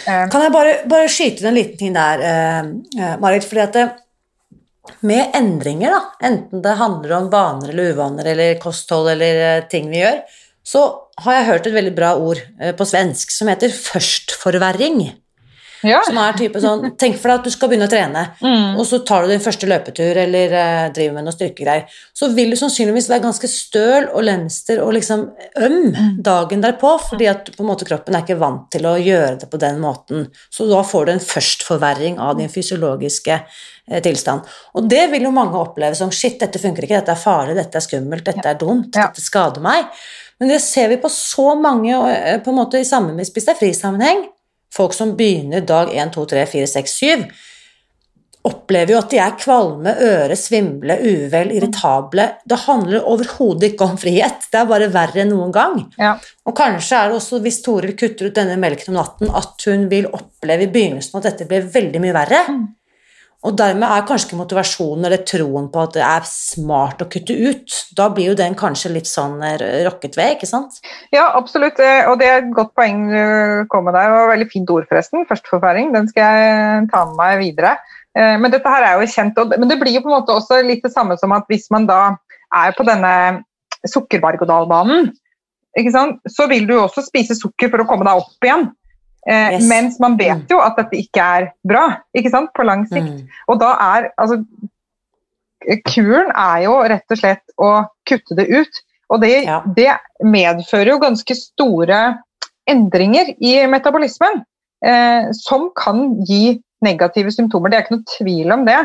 [0.03, 3.47] Eh, kan jeg bare, bare skyte inn en liten ting der, Marit?
[3.47, 4.05] fordi at
[5.01, 9.91] med endringer, da, enten det handler om vaner eller uvaner eller kosthold eller eh, ting
[9.91, 10.23] vi gjør,
[10.65, 10.85] så
[11.25, 15.03] har jeg hørt et veldig bra ord eh, på svensk som heter førstforverring.
[15.87, 16.01] Ja.
[16.03, 18.81] Som er type sånn Tenk for deg at du skal begynne å trene, mm.
[18.81, 22.01] og så tar du din første løpetur eller eh, driver med noen styrkegreier.
[22.19, 25.29] Så vil du sannsynligvis være ganske støl og lemster og liksom
[25.62, 26.12] øm mm.
[26.27, 29.51] dagen derpå, fordi at på en måte kroppen er ikke vant til å gjøre det
[29.53, 30.27] på den måten.
[30.51, 33.39] Så da får du en førstforverring av din fysiologiske
[33.91, 34.45] Eh, tilstand.
[34.77, 37.81] Og det vil jo mange oppleve som shit, dette funker ikke, dette er farlig, dette
[37.81, 39.07] er skummelt, dette er dumt, ja.
[39.09, 39.87] dette skader meg.
[40.39, 43.49] Men det ser vi på så mange eh, på en måte i samme med Spis
[43.49, 44.26] deg fri-sammenheng.
[44.74, 47.28] Folk som begynner dag 1, 2, 3, 4, 6, 7,
[48.49, 52.28] opplever jo at de er kvalme, øre, svimle, uvel, irritable.
[52.49, 55.80] Det handler overhodet ikke om frihet, det er bare verre enn noen gang.
[55.99, 56.14] Ja.
[56.47, 59.89] Og kanskje er det også, hvis Toril kutter ut denne melken om natten, at hun
[59.91, 62.45] vil oppleve i begynnelsen at dette blir veldig mye verre.
[62.49, 62.66] Mm.
[63.47, 67.36] Og dermed er kanskje ikke motivasjonen eller troen på at det er smart å kutte
[67.39, 67.76] ut.
[67.95, 70.80] Da blir jo den kanskje litt sånn eh, rokket ved, ikke sant?
[71.14, 71.78] Ja, absolutt.
[71.78, 74.11] Eh, og det er et godt poeng du kom med der.
[74.11, 75.22] var veldig fint ord, forresten.
[75.30, 75.93] Førsteforferding.
[75.95, 77.76] Den skal jeg ta med meg videre.
[78.18, 79.39] Eh, men dette her er jo kjent.
[79.55, 81.86] Men det blir jo på en måte også litt det samme som at hvis man
[81.86, 82.03] da
[82.59, 83.14] er på denne
[83.86, 85.12] sukkerberg-og-dal-banen,
[85.78, 88.66] så vil du jo også spise sukker for å komme deg opp igjen.
[89.27, 89.69] Eh, yes.
[89.69, 90.51] Mens man vet mm.
[90.53, 93.23] jo at dette ikke er bra ikke sant, på lang sikt.
[93.23, 93.41] Mm.
[93.51, 94.43] Og da er altså
[95.89, 97.71] Kuren er jo rett og slett å
[98.09, 98.75] kutte det ut.
[99.11, 99.59] Og det, ja.
[99.75, 99.91] det
[100.23, 102.23] medfører jo ganske store
[102.69, 104.45] endringer i metabolismen.
[104.87, 107.71] Eh, som kan gi negative symptomer.
[107.71, 108.83] Det er ikke noe tvil om det.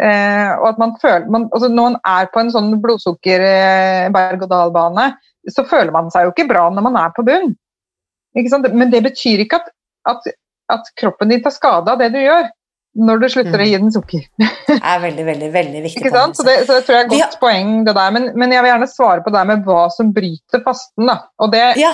[0.00, 5.06] Eh, og at man føler, man, altså Når man er på en sånn blodsukker-berg-og-dal-bane,
[5.52, 7.54] så føler man seg jo ikke bra når man er på bunn.
[8.34, 9.72] Men det betyr ikke at
[10.08, 10.28] at,
[10.72, 12.52] at kroppen din tar skade av det du gjør
[12.94, 13.62] når du slutter mm.
[13.64, 14.26] å gi den sukker.
[14.68, 15.98] det er veldig, veldig veldig viktig.
[15.98, 16.36] Ikke sant?
[16.38, 17.40] Så det, så det tror jeg er et godt ja.
[17.40, 18.12] poeng, det der.
[18.14, 21.08] Men, men, jeg vil gjerne svare på det med hva som bryter fasten.
[21.10, 21.16] Da.
[21.42, 21.90] Og det ja.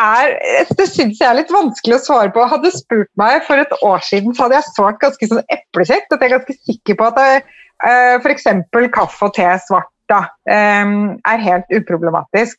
[0.00, 0.32] er
[0.70, 2.46] Det syns jeg er litt vanskelig å svare på.
[2.48, 6.08] Hadde spurt meg for et år siden, så hadde jeg svart ganske sånn eplekjekt.
[6.08, 8.48] At jeg er ganske sikker på at uh, f.eks.
[8.96, 12.56] kaffe og te svart da, um, er helt uproblematisk.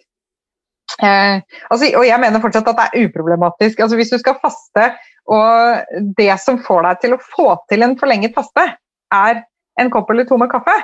[1.02, 3.82] Eh, altså, og jeg mener fortsatt at det er uproblematisk.
[3.82, 4.90] Altså, hvis du skal faste,
[5.34, 8.66] og det som får deg til å få til en forlenget faste,
[9.14, 9.44] er
[9.82, 10.76] en kopp eller to med kaffe,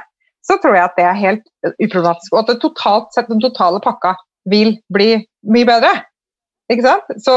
[0.46, 1.46] så tror jeg at det er helt
[1.76, 2.34] uproblematisk.
[2.34, 4.16] Og at det totalt sett, den totale pakka
[4.50, 5.12] vil bli
[5.52, 5.92] mye bedre.
[6.72, 7.16] Ikke sant?
[7.22, 7.36] Så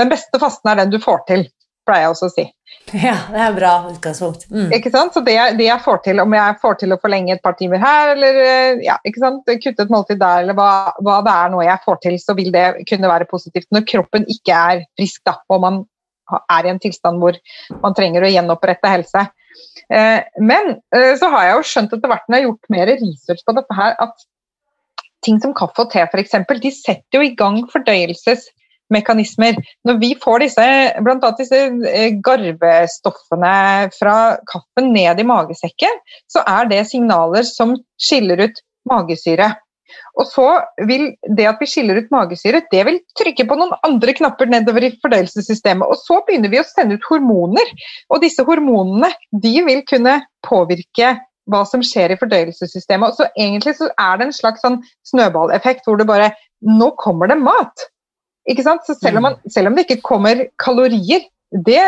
[0.00, 1.48] den beste fasten er den du får til
[1.88, 2.44] pleier jeg også å si.
[3.08, 4.46] Ja, det er bra utgangspunkt.
[4.48, 4.70] Mm.
[4.78, 5.12] Ikke sant?
[5.12, 7.82] Så det, det, jeg får til, om jeg får til å forlenge et par timer
[7.82, 9.52] her, eller eh, ja, ikke sant?
[9.64, 10.70] kutte et måltid der, eller hva,
[11.04, 13.68] hva, det er noe jeg får til, så vil det kunne være positivt.
[13.74, 15.82] Når kroppen ikke er frisk, da, og man
[16.38, 17.36] er i en tilstand hvor
[17.82, 19.26] man trenger å gjenopprette helse.
[19.92, 22.92] Eh, men eh, så har jeg jo skjønt etter hvert når jeg har gjort mer
[22.92, 24.28] research på dette her, at
[25.24, 28.46] ting som kaffe og te f.eks., de setter jo i gang fordøyelses
[28.94, 29.58] mekanismer.
[29.88, 30.66] Når vi får disse,
[30.98, 33.54] annet disse eh, garvestoffene
[33.96, 34.16] fra
[34.50, 39.52] kaffen ned i magesekken, så er det signaler som skiller ut magesyre.
[40.20, 40.46] Og så
[40.88, 44.84] vil det at vi skiller ut magesyre, det vil trykke på noen andre knapper nedover
[44.84, 45.88] i fordøyelsessystemet.
[45.88, 47.72] Og så begynner vi å sende ut hormoner.
[48.12, 51.14] Og disse hormonene de vil kunne påvirke
[51.48, 53.16] hva som skjer i fordøyelsessystemet.
[53.16, 57.36] Så egentlig så er det en slags sånn snøballeffekt hvor det bare Nå kommer det
[57.38, 57.86] mat!
[58.48, 58.84] Ikke sant?
[58.88, 61.26] Så selv om, man, selv om det ikke kommer kalorier,
[61.64, 61.80] det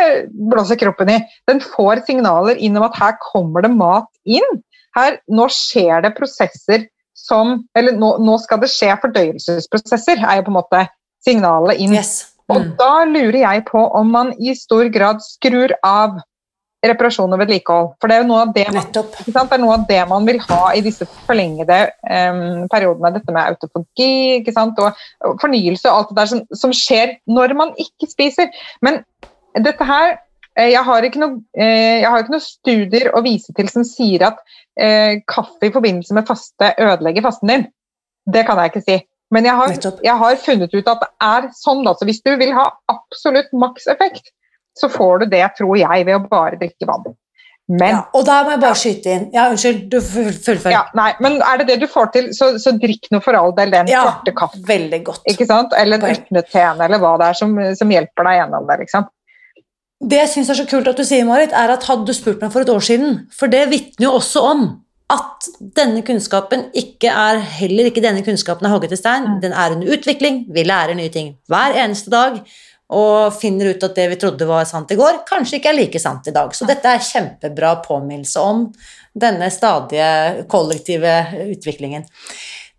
[0.49, 1.19] blåser kroppen i.
[1.49, 4.61] Den får signaler inn om at her kommer det mat inn.
[4.97, 6.89] Her, nå skjer det prosesser
[7.21, 10.79] som Eller nå, nå skal det skje fordøyelsesprosesser, er jo på en måte
[11.21, 11.93] signalet inn.
[11.93, 12.31] Yes.
[12.49, 12.55] Mm.
[12.55, 16.17] Og da lurer jeg på om man i stor grad skrur av
[16.85, 17.91] reparasjon og vedlikehold.
[18.01, 20.39] For det er jo noe av det, man, det er noe av det man vil
[20.47, 23.13] ha i disse forlengede um, periodene.
[23.17, 28.09] Dette med autofogi og, fornyelse og alt det der som, som, skjer når man ikke
[28.09, 28.49] spiser.
[28.81, 29.01] Men
[29.53, 30.15] dette her
[30.57, 34.25] eh, jeg har, noe, eh, jeg har, ikke noe, studier å vise til som sier
[34.31, 34.41] at
[34.79, 37.69] eh, kaffe i forbindelse med faste ødelegger fasten din.
[38.31, 38.99] Det kan jeg ikke si.
[39.31, 39.71] Men jeg har,
[40.03, 41.85] jeg har funnet ut at det er sånn.
[41.87, 44.33] Altså, hvis du vil ha absolutt maks effekt,
[44.77, 47.11] så får du det, tror jeg, ved å bare drikke vann.
[47.71, 50.73] Men, ja, og da må jeg bare skyte inn Ja, unnskyld, du fullfører.
[50.73, 53.53] Ja, nei, men er det det du får til, så, så drikk nå for all
[53.55, 54.65] del den ja, svarte kaffen.
[54.67, 55.23] Veldig godt.
[55.31, 55.75] Ikke sant?
[55.77, 58.79] Eller uten eller hva det er som, som hjelper deg gjennom det.
[58.83, 59.07] liksom.
[60.01, 62.41] Det jeg syns er så kult at du sier, Marit, er at hadde du spurt
[62.41, 64.63] meg for et år siden For det vitner jo også om
[65.11, 65.47] at
[65.77, 69.27] denne kunnskapen ikke er heller ikke denne kunnskapen er hogget i stein.
[69.27, 69.39] Mm.
[69.43, 70.45] Den er under utvikling.
[70.55, 72.39] Vi lærer nye ting hver eneste dag
[72.91, 76.01] og finner ut at det vi trodde var sant i går, kanskje ikke er like
[76.01, 76.51] sant i dag.
[76.55, 78.65] Så dette er kjempebra påminnelse om
[79.15, 81.13] denne stadige kollektive
[81.53, 82.03] utviklingen.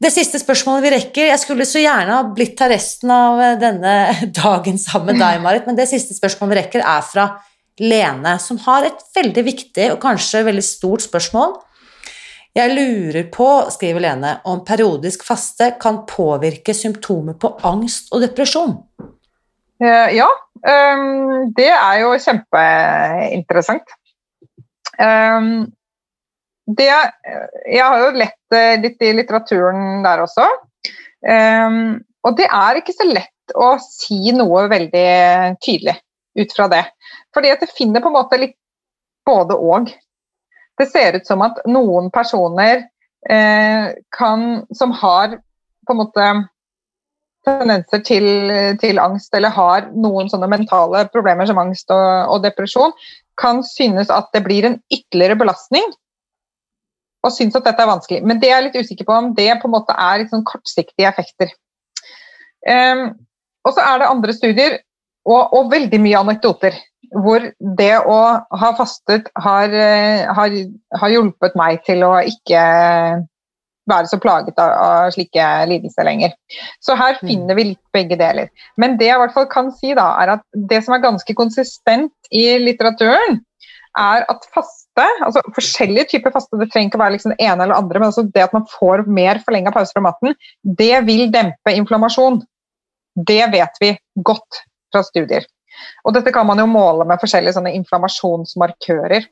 [0.03, 3.95] Det siste spørsmålet vi rekker Jeg skulle så gjerne ha blitt her resten av denne
[4.43, 7.29] dagen sammen med deg, Marit, men det siste spørsmålet vi rekker, er fra
[7.81, 11.55] Lene, som har et veldig viktig og kanskje veldig stort spørsmål.
[12.53, 18.77] Jeg lurer på, skriver Lene, om periodisk faste kan påvirke symptomer på angst og depresjon.
[19.83, 20.29] Eh, ja,
[20.69, 23.95] ehm, det er jo kjempeinteressant.
[25.03, 25.73] Ehm,
[26.67, 26.91] det,
[27.67, 30.47] jeg har jo lett eh, litt i litteraturen der også.
[31.27, 35.09] Ehm, og det er ikke så lett å si noe veldig
[35.65, 35.97] tydelig
[36.39, 36.85] ut fra det.
[37.35, 38.57] Fordi at det finner på en måte litt
[39.27, 39.91] både og.
[40.79, 42.87] Det ser ut som at noen personer
[43.29, 45.41] eh, kan, som har
[45.83, 46.31] på en måte
[47.47, 48.27] tendenser til,
[48.81, 52.95] til, angst eller har noen sånne mentale problemer som angst og, og, depresjon,
[53.41, 55.89] kan synes at det blir en ytterligere belastning
[57.23, 58.23] og synes at dette er vanskelig.
[58.27, 61.11] Men det er jeg litt usikker på om det på en måte er sånn kortsiktige
[61.11, 61.53] effekter.
[62.67, 63.13] Um,
[63.67, 64.79] og så er det andre studier
[65.27, 66.79] og, og, veldig mye anekdoter
[67.23, 67.45] hvor
[67.79, 68.19] det å
[68.63, 70.55] ha fastet har, eh, har,
[71.03, 72.63] har hjulpet meg til å ikke
[73.91, 76.35] være så plaget av, av, slike lidelser lenger.
[76.85, 77.25] Så her mm.
[77.29, 78.51] finner vi litt begge deler.
[78.81, 81.37] Men det jeg i hvert fall kan si, da, er at det som er ganske
[81.39, 83.41] konsistent i litteraturen,
[83.99, 87.77] er at faste, altså forskjellige typer faste, det trenger ikke være liksom det ene eller
[87.77, 91.75] andre, men altså det at man får mer forlenga pause fra maten, det vil dempe
[91.77, 92.41] inflammasjon.
[93.13, 93.91] Det vet vi
[94.25, 94.63] godt
[94.93, 95.45] fra studier.
[96.07, 99.29] Og dette kan man jo måle med forskjellige inflammasjonsmarkører.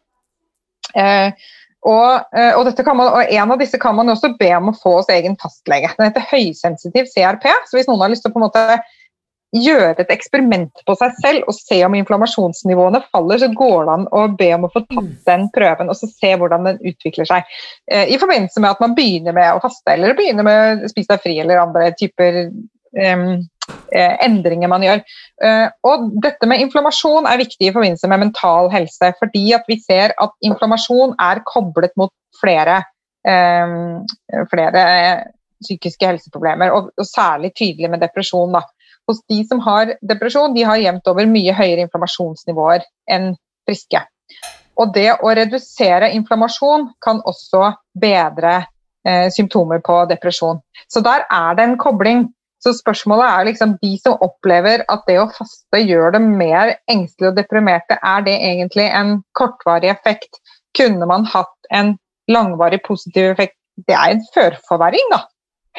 [0.96, 1.48] Eh,
[1.88, 4.98] og, eh, og, man, og, En av disse kan man også be om å få
[4.98, 5.92] hos egen fastlege.
[5.96, 7.46] Den heter høysensitiv CRP.
[7.68, 8.80] så Hvis noen har lyst til å på en måte
[9.50, 14.04] gjøre et eksperiment på seg selv og se om inflammasjonsnivåene faller, så går det an
[14.14, 17.48] å be om å få tatt den prøven og så se hvordan den utvikler seg.
[17.90, 21.16] Eh, I forbindelse med at man begynner med å faste eller begynner med å spise
[21.16, 23.40] deg fri eller andre typer um,
[23.92, 25.02] endringer man gjør.
[25.44, 29.80] Eh, og dette med inflammasjon er viktig i forbindelse med mental helse, fordi at vi
[29.82, 32.82] ser at inflammasjon er koblet mot flere,
[33.26, 33.76] eh,
[34.52, 34.84] flere
[35.60, 38.52] psykiske helseproblemer, og, særlig tydelig med depresjon.
[38.52, 38.62] Da.
[39.08, 43.34] Hos de som har depresjon, de har jevnt over mye høyere inflammasjonsnivåer enn
[43.68, 44.00] friske.
[44.80, 48.60] Og det å redusere inflammasjon kan også bedre
[49.04, 50.60] eh, symptomer på depresjon.
[50.88, 52.28] Så der er det en kobling.
[52.60, 57.32] Så spørsmålet er liksom de som opplever at det å faste gjør dem mer engstelige
[57.32, 60.42] og deprimerte, er det egentlig en kortvarig effekt?
[60.76, 61.96] Kunne man hatt en
[62.30, 63.56] langvarig positiv effekt?
[63.88, 65.24] Det er en førforverring, da.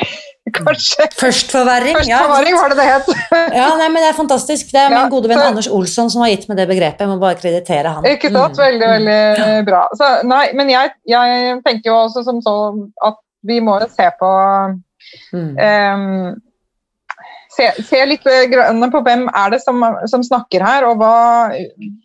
[0.57, 1.05] Kanskje.
[1.19, 3.09] Førstforverring, Førstforverring ja, var det det het.
[3.61, 4.71] ja, nei, men Det er fantastisk.
[4.73, 7.05] Det er min gode venn så, Anders Olsson som har gitt meg det begrepet.
[7.05, 8.07] Jeg må bare kreditere han.
[8.09, 8.57] Ikke sant?
[8.57, 8.63] Mm.
[8.65, 9.65] Veldig, veldig ja.
[9.67, 9.81] bra.
[9.99, 12.55] Så, nei, men jeg, jeg, tenker jo også som så
[13.05, 14.31] at vi må jo se på
[15.37, 15.53] mm.
[15.53, 16.33] um,
[17.51, 21.51] se, se, litt på hvem er det som, som snakker her, og hva,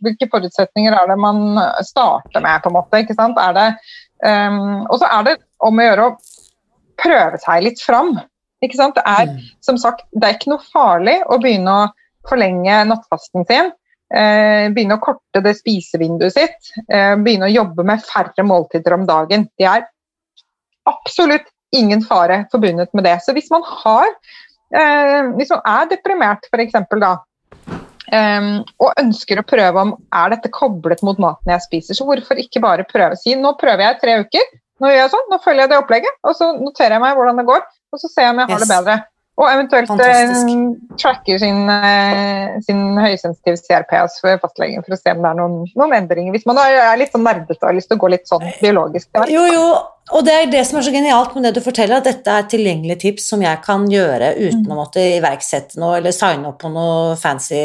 [0.05, 2.63] hvilke forutsetninger er det man starter med.
[2.63, 3.39] på en måte, ikke sant?
[3.41, 3.69] Er det,
[4.27, 5.37] um, og så er det
[5.67, 6.17] om å gjøre å
[7.01, 8.17] prøve seg litt fram.
[8.65, 8.99] ikke sant?
[8.99, 9.41] Det er mm.
[9.65, 11.91] som sagt, det er ikke noe farlig å begynne å
[12.27, 13.71] forlenge nattfasten sin
[14.15, 16.73] eh, begynne å korte det spisevinduet sitt.
[16.87, 19.47] Eh, begynne å jobbe med færre måltider om dagen.
[19.59, 19.87] Det er
[20.87, 23.19] absolutt ingen fare forbundet med det.
[23.25, 24.07] Så hvis man har
[24.75, 26.79] eh, Hvis man er deprimert, f.eks.
[27.01, 27.17] da,
[28.07, 31.97] Um, og ønsker å prøve om er dette koblet mot maten jeg spiser.
[31.99, 34.45] Så hvorfor ikke bare prøve si nå prøver jeg tre uker,
[34.79, 37.41] nå gjør jeg sånn, nå følger jeg det opplegget, og så noterer jeg meg hvordan
[37.43, 38.63] det går, og så ser jeg om jeg har yes.
[38.63, 38.97] det bedre.
[39.37, 40.53] Og eventuelt Fantastisk.
[40.97, 45.59] tracker sin, uh, sin høysensitiv CRPS for fastlegen for å se om det er noen,
[45.77, 46.33] noen endringer.
[46.33, 49.11] Hvis man er litt sånn nerdete og har lyst til å gå litt sånn biologisk.
[49.29, 49.67] Jo, jo,
[50.15, 52.47] og det er det som er så genialt med det du forteller, at dette er
[52.47, 54.71] tilgjengelige tips som jeg kan gjøre uten mm.
[54.71, 57.59] å måtte iverksette noe eller signe opp på noe fancy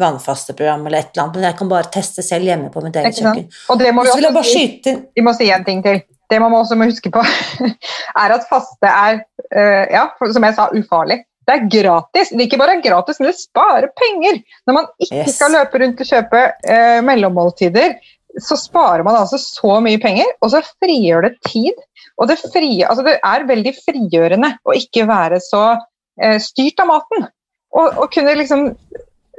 [0.00, 3.18] vannfasteprogram eller et eller annet, men jeg kan bare teste selv hjemme på mitt eget
[3.18, 3.50] kjøkken.
[3.74, 6.00] Og det må vi, også vi må si en ting til
[6.30, 7.24] det man også må huske på,
[8.22, 9.20] er at faste er,
[9.50, 11.20] uh, ja, som jeg sa, ufarlig.
[11.48, 12.30] Det er gratis.
[12.30, 14.38] Det er ikke bare gratis, men det sparer penger.
[14.68, 15.34] Når man ikke yes.
[15.34, 17.96] skal løpe rundt og kjøpe uh, mellommåltider,
[18.38, 21.74] så sparer man altså så mye penger, og så frigjør det tid.
[22.20, 26.92] Og det, fri, altså det er veldig frigjørende å ikke være så uh, styrt av
[26.92, 27.26] maten.
[27.70, 28.70] Og, og kunne liksom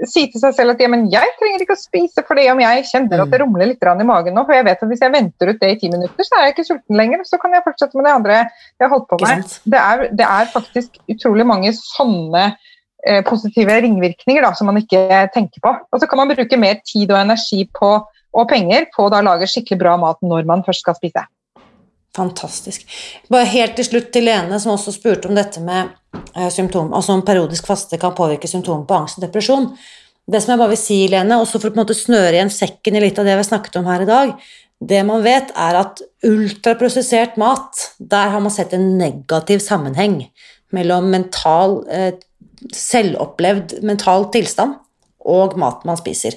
[0.10, 2.86] si til seg selv at ja, men jeg trenger ikke å spise fordi om jeg
[2.90, 3.44] kjenner at det mm.
[3.44, 5.78] rumler litt i magen nå, for jeg vet at hvis jeg venter ut det i
[5.82, 8.38] ti minutter, så er jeg ikke sulten lenger, så kan jeg fortsette med det andre
[8.42, 9.58] jeg har holdt på med.
[9.76, 15.28] Det er, det er, faktisk utrolig mange sånne eh, positive ringvirkninger da, som man ikke
[15.36, 15.76] tenker på.
[15.92, 17.94] Og så kan man bruke mer tid og energi på,
[18.32, 21.26] og penger på å lage skikkelig bra mat når man først skal spise.
[22.16, 22.84] Fantastisk.
[23.32, 25.94] Bare helt til slutt til Lene, som også spurte om dette med
[26.36, 29.70] eh, symptom, altså om periodisk faste kan påvirke symptomer på angst og depresjon.
[30.28, 32.52] Det som jeg bare vil si, Lene, også for å på en måte snøre igjen
[32.52, 34.34] sekken i litt av det vi har snakket om her i dag,
[34.82, 40.24] det man vet, er at ultraprosessert mat, der har man sett en negativ sammenheng
[40.76, 42.16] mellom mental, eh,
[42.76, 44.76] selvopplevd mental tilstand
[45.32, 46.36] og maten man spiser.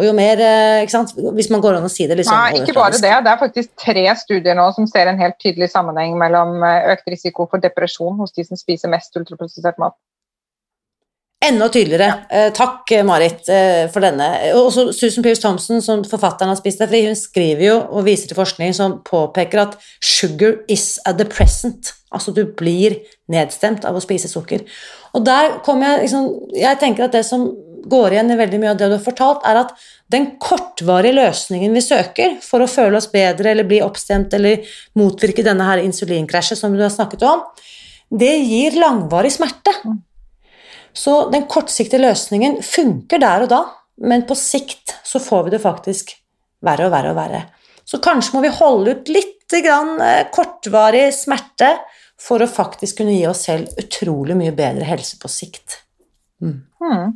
[0.00, 2.62] Og jo mer, eh, ikke sant, Hvis man går an å si det liksom Nei,
[2.62, 3.02] ikke bare det.
[3.02, 7.12] Det er faktisk tre studier nå som ser en helt tydelig sammenheng mellom eh, økt
[7.12, 9.98] risiko for depresjon hos de som spiser mest ultraprosessert mat.
[11.42, 12.06] Enda tydeligere.
[12.06, 12.18] Ja.
[12.30, 13.48] Eh, takk, Marit,
[13.92, 14.28] for denne.
[14.54, 18.30] Også Susan Pierce Thompson, som forfatteren har spist deg fri, hun skriver jo og viser
[18.30, 21.92] til forskning som påpeker at 'sugar is a depressant'.
[22.14, 24.64] Altså du blir nedstemt av å spise sukker.
[25.12, 27.50] Og der kommer jeg liksom Jeg tenker at det som
[27.88, 29.74] går igjen i veldig mye av det du har fortalt, er at
[30.12, 34.64] den kortvarige løsningen vi søker for å føle oss bedre eller bli oppstemt eller
[34.98, 37.44] motvirke denne her insulinkrasjet som du har snakket om,
[38.12, 39.72] det gir langvarig smerte.
[40.92, 43.62] Så den kortsiktige løsningen funker der og da,
[44.04, 46.12] men på sikt så får vi det faktisk
[46.64, 47.42] verre og verre og verre.
[47.88, 51.74] Så kanskje må vi holde ut litt grann eh, kortvarig smerte
[52.20, 55.81] for å faktisk kunne gi oss selv utrolig mye bedre helse på sikt.
[56.42, 56.60] Mm.
[56.82, 57.12] Mm.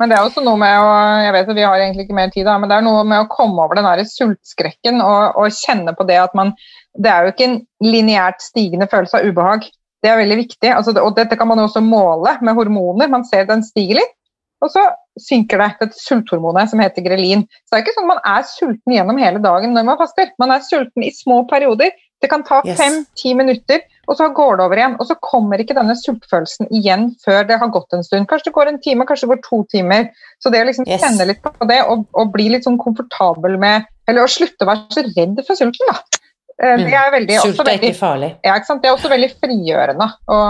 [0.00, 2.30] Men det er også noe med å jeg vet at vi har egentlig ikke mer
[2.32, 5.52] tid da, men det er noe med å komme over den der sultskrekken og, og,
[5.52, 6.54] kjenne på det at man
[6.96, 9.68] Det er jo ikke en lineært stigende følelse av ubehag.
[10.02, 10.70] Det er veldig viktig.
[10.72, 13.10] Altså, og dette kan man også måle med hormoner.
[13.12, 14.16] Man ser den stiger litt,
[14.64, 14.82] og så
[15.22, 15.68] synker det.
[15.84, 17.44] Dette sulthormonet som heter grelin.
[17.62, 20.32] Så det er ikke sånn at man er sulten gjennom hele dagen når man faster.
[20.42, 21.94] Man er sulten i små perioder.
[22.20, 23.38] Det kan ta fem-ti yes.
[23.38, 24.96] minutter og så går det over igjen.
[24.98, 28.26] Og så kommer ikke denne sultfølelsen igjen før det har gått en stund.
[28.30, 30.08] Kanskje det går en time, kanskje det går to timer.
[30.42, 31.04] Så det å liksom yes.
[31.04, 34.70] kjenne litt på det og, og, bli litt sånn komfortabel med Eller å slutte å
[34.70, 36.20] være så redd for sulten, da.
[36.60, 37.44] Eh, det er veldig, mm.
[37.44, 38.32] Sult er veldig, ikke farlig.
[38.42, 38.82] Ja, ikke sant?
[38.82, 40.40] Det er også veldig frigjørende å,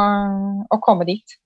[0.72, 1.36] å komme dit.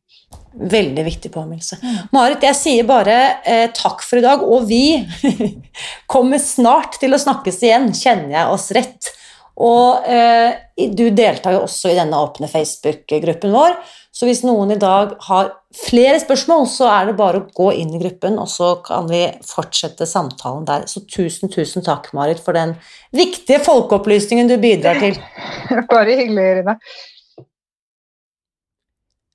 [0.54, 1.80] Veldig viktig påminnelse.
[1.82, 1.98] Mm.
[2.14, 5.02] Marit, jeg sier bare eh, takk for i dag, og vi
[6.14, 9.10] kommer snart til å snakkes igjen, kjenner jeg oss rett.
[9.54, 10.56] Og eh,
[10.90, 13.76] du deltar jo også i denne åpne Facebook-gruppen vår,
[14.14, 17.94] så hvis noen i dag har flere spørsmål, så er det bare å gå inn
[17.94, 20.86] i gruppen, og så kan vi fortsette samtalen der.
[20.90, 22.76] Så tusen, tusen takk, Marit, for den
[23.14, 25.18] viktige folkeopplysningen du bidrar til.
[25.92, 26.78] Bare hyggelig, Irina.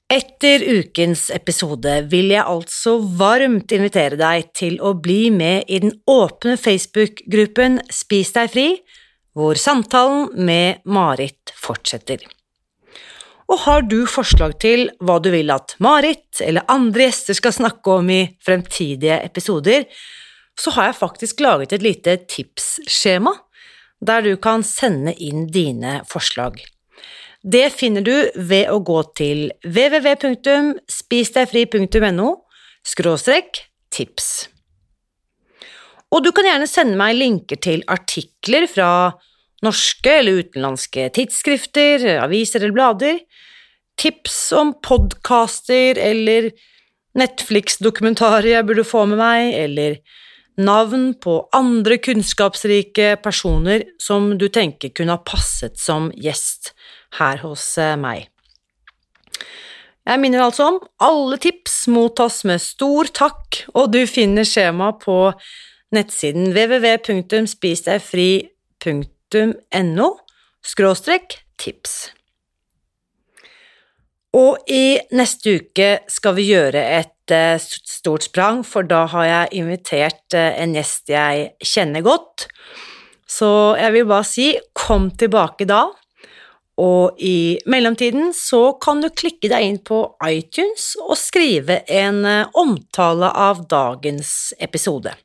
[0.09, 5.93] Etter ukens episode vil jeg altså varmt invitere deg til å bli med i den
[6.09, 8.65] åpne Facebook-gruppen Spis deg fri,
[9.39, 12.19] hvor samtalen med Marit fortsetter.
[13.49, 17.91] Og har du forslag til hva du vil at Marit eller andre gjester skal snakke
[17.97, 19.85] om i fremtidige episoder,
[20.59, 23.33] så har jeg faktisk laget et lite tipsskjema
[24.05, 26.65] der du kan sende inn dine forslag.
[27.39, 32.35] Det finner du ved å gå til www.spisdegfri.no
[32.85, 34.49] skråstrek tips.
[36.09, 39.11] Og du kan gjerne sende meg linker til artikler fra
[39.65, 43.19] norske eller utenlandske tidsskrifter, aviser eller blader,
[43.99, 46.51] tips om podkaster eller
[47.19, 49.97] Netflix-dokumentarer jeg burde få med meg, eller
[50.59, 56.73] navn på andre kunnskapsrike personer som du tenker kunne ha passet som gjest
[57.19, 58.27] her hos eh, meg.
[60.09, 65.33] Jeg minner altså om alle tips mottas med stor takk, og du finner skjema på
[65.95, 69.18] nettsiden www.spisdegfri.no
[70.65, 72.09] skråstrek tips.
[74.37, 79.61] Og i neste uke skal vi gjøre et eh, stort sprang, for da har jeg
[79.63, 82.45] invitert eh, en gjest jeg kjenner godt.
[83.29, 83.49] Så
[83.79, 85.87] jeg vil bare si kom tilbake da.
[86.79, 92.45] Og i mellomtiden så kan du klikke deg inn på iTunes og skrive en eh,
[92.53, 95.15] omtale av dagens episode.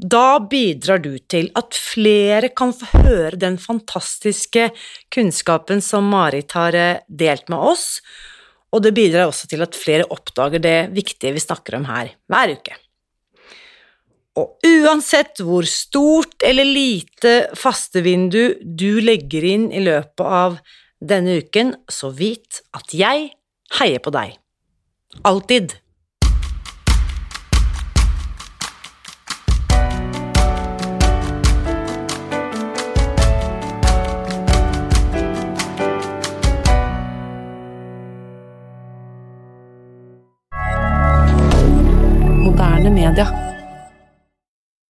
[0.00, 4.70] Da bidrar du til at flere kan få høre den fantastiske
[5.12, 8.00] kunnskapen som Marit har eh, delt med oss,
[8.72, 12.54] og det bidrar også til at flere oppdager det viktige vi snakker om her hver
[12.54, 12.78] uke.
[14.40, 20.60] Og uansett hvor stort eller lite fastevindu du legger inn i løpet av
[20.96, 23.32] denne uken, så vit at jeg
[23.80, 24.38] heier på deg.
[25.26, 25.76] Alltid.
[43.10, 43.49] Canada.